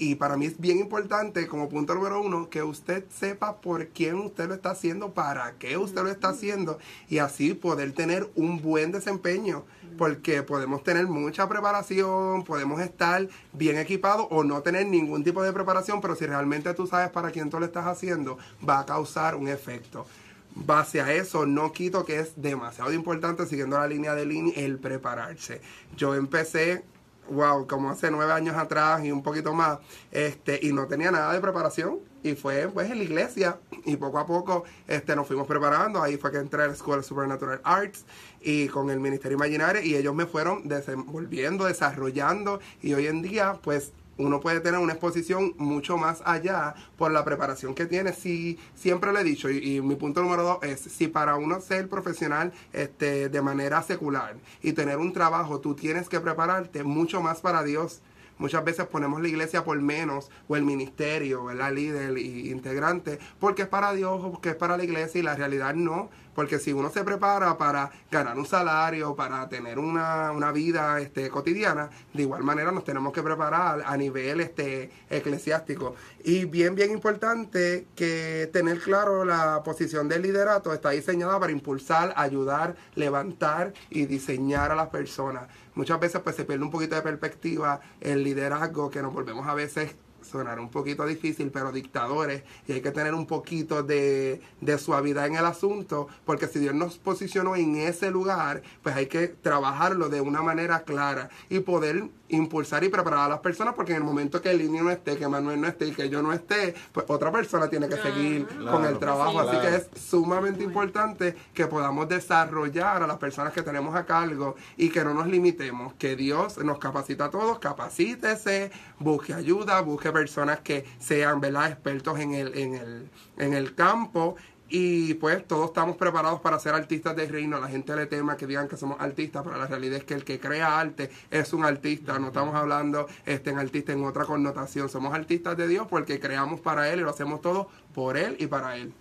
[0.00, 4.14] y para mí es bien importante, como punto número uno, que usted sepa por quién
[4.14, 6.78] usted lo está haciendo, para qué usted lo está haciendo,
[7.10, 9.62] y así poder tener un buen desempeño.
[9.98, 15.52] Porque podemos tener mucha preparación, podemos estar bien equipados o no tener ningún tipo de
[15.52, 19.34] preparación, pero si realmente tú sabes para quién tú lo estás haciendo, va a causar
[19.36, 20.06] un efecto
[20.54, 24.78] base a eso, no quito que es demasiado importante, siguiendo la línea de línea, el
[24.78, 25.60] prepararse.
[25.96, 26.82] Yo empecé
[27.28, 29.78] wow, como hace nueve años atrás y un poquito más,
[30.10, 31.98] este, y no tenía nada de preparación.
[32.22, 36.02] Y fue pues en la iglesia y poco a poco este, nos fuimos preparando.
[36.02, 38.04] Ahí fue que entré a la Escuela Supernatural Arts
[38.42, 43.58] y con el Ministerio Imaginario y ellos me fueron desenvolviendo, desarrollando y hoy en día
[43.62, 48.12] pues uno puede tener una exposición mucho más allá por la preparación que tiene.
[48.12, 51.88] Si, siempre le he dicho, y, mi punto número dos es, si para uno ser
[51.88, 57.40] profesional este, de manera secular y tener un trabajo, tú tienes que prepararte mucho más
[57.40, 58.02] para Dios.
[58.38, 63.62] Muchas veces ponemos la iglesia por menos, o el ministerio, la líder y integrante, porque
[63.62, 66.08] es para Dios porque es para la iglesia, y la realidad no
[66.40, 71.28] porque si uno se prepara para ganar un salario, para tener una, una vida este,
[71.28, 75.96] cotidiana, de igual manera nos tenemos que preparar a nivel este, eclesiástico.
[76.24, 82.14] Y bien, bien importante que tener claro la posición del liderato está diseñada para impulsar,
[82.16, 85.46] ayudar, levantar y diseñar a las personas.
[85.74, 89.52] Muchas veces pues se pierde un poquito de perspectiva el liderazgo que nos volvemos a
[89.52, 89.94] veces
[90.30, 95.26] sonar un poquito difícil, pero dictadores, y hay que tener un poquito de, de, suavidad
[95.26, 100.08] en el asunto, porque si Dios nos posicionó en ese lugar, pues hay que trabajarlo
[100.08, 104.04] de una manera clara y poder impulsar y preparar a las personas porque en el
[104.04, 106.74] momento que el niño no esté, que Manuel no esté y que yo no esté,
[106.92, 109.40] pues otra persona tiene que seguir con el trabajo.
[109.40, 114.56] Así que es sumamente importante que podamos desarrollar a las personas que tenemos a cargo
[114.76, 120.12] y que no nos limitemos, que Dios nos capacita a todos, capacítese, busque ayuda, busque
[120.12, 121.70] personas que sean ¿verdad?
[121.70, 124.36] expertos en el, en el, en el campo
[124.72, 127.58] y pues todos estamos preparados para ser artistas del reino.
[127.58, 130.24] La gente le tema que digan que somos artistas, pero la realidad es que el
[130.24, 132.20] que crea arte es un artista.
[132.20, 134.88] No estamos hablando este, en artista en otra connotación.
[134.88, 138.46] Somos artistas de Dios porque creamos para Él y lo hacemos todo por Él y
[138.46, 138.92] para Él.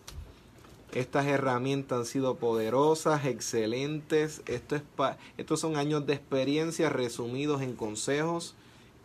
[0.92, 4.42] Estas herramientas han sido poderosas, excelentes.
[4.48, 4.82] Esto es
[5.38, 8.56] estos son años de experiencia resumidos en consejos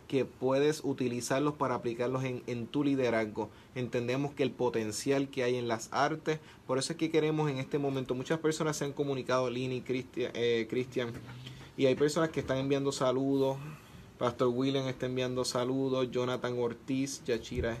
[0.07, 3.49] que puedes utilizarlos para aplicarlos en, en, tu liderazgo.
[3.75, 7.57] Entendemos que el potencial que hay en las artes, por eso es que queremos en
[7.57, 11.11] este momento, muchas personas se han comunicado, Lini, Cristian, eh, Cristian
[11.75, 13.57] y hay personas que están enviando saludos,
[14.17, 17.77] Pastor William está enviando saludos, Jonathan Ortiz, Yachira,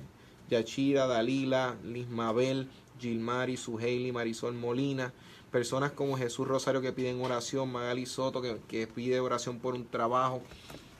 [0.49, 2.67] Yachira Dalila, Lismabel,
[2.99, 5.13] Gilmari, Suheili, Marisol Molina,
[5.49, 10.41] personas como Jesús Rosario que piden oración, Magali Soto que pide oración por un trabajo.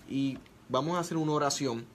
[0.10, 0.38] Y
[0.70, 1.86] vamos a hacer una oración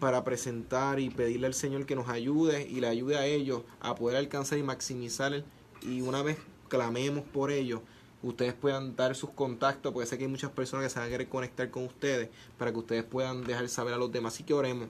[0.00, 3.94] para presentar y pedirle al Señor que nos ayude y le ayude a ellos a
[3.94, 5.44] poder alcanzar y maximizar
[5.82, 7.80] y una vez clamemos por ellos
[8.22, 11.10] ustedes puedan dar sus contactos porque sé que hay muchas personas que se van a
[11.10, 12.28] querer conectar con ustedes
[12.58, 14.34] para que ustedes puedan dejar saber a los demás.
[14.34, 14.88] Así que oremos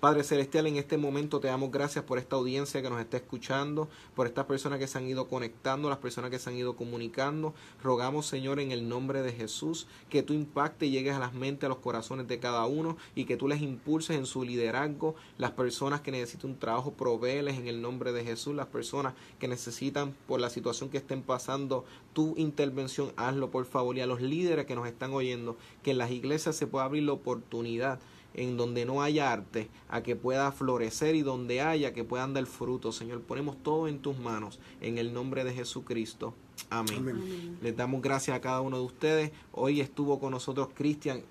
[0.00, 3.88] Padre Celestial, en este momento te damos gracias por esta audiencia que nos está escuchando,
[4.14, 7.52] por estas personas que se han ido conectando, las personas que se han ido comunicando.
[7.82, 11.64] Rogamos, Señor, en el nombre de Jesús, que tú impactes y llegues a las mentes,
[11.64, 15.16] a los corazones de cada uno y que tú les impulses en su liderazgo.
[15.36, 18.54] Las personas que necesitan un trabajo, proveeles en el nombre de Jesús.
[18.54, 23.96] Las personas que necesitan, por la situación que estén pasando, tu intervención, hazlo por favor.
[23.96, 27.02] Y a los líderes que nos están oyendo, que en las iglesias se pueda abrir
[27.02, 27.98] la oportunidad
[28.34, 32.46] en donde no haya arte, a que pueda florecer y donde haya que puedan dar
[32.46, 32.92] fruto.
[32.92, 36.34] Señor, ponemos todo en tus manos, en el nombre de Jesucristo.
[36.70, 37.58] Amén.
[37.62, 39.32] Les damos gracias a cada uno de ustedes.
[39.52, 41.22] Hoy estuvo con nosotros Cristian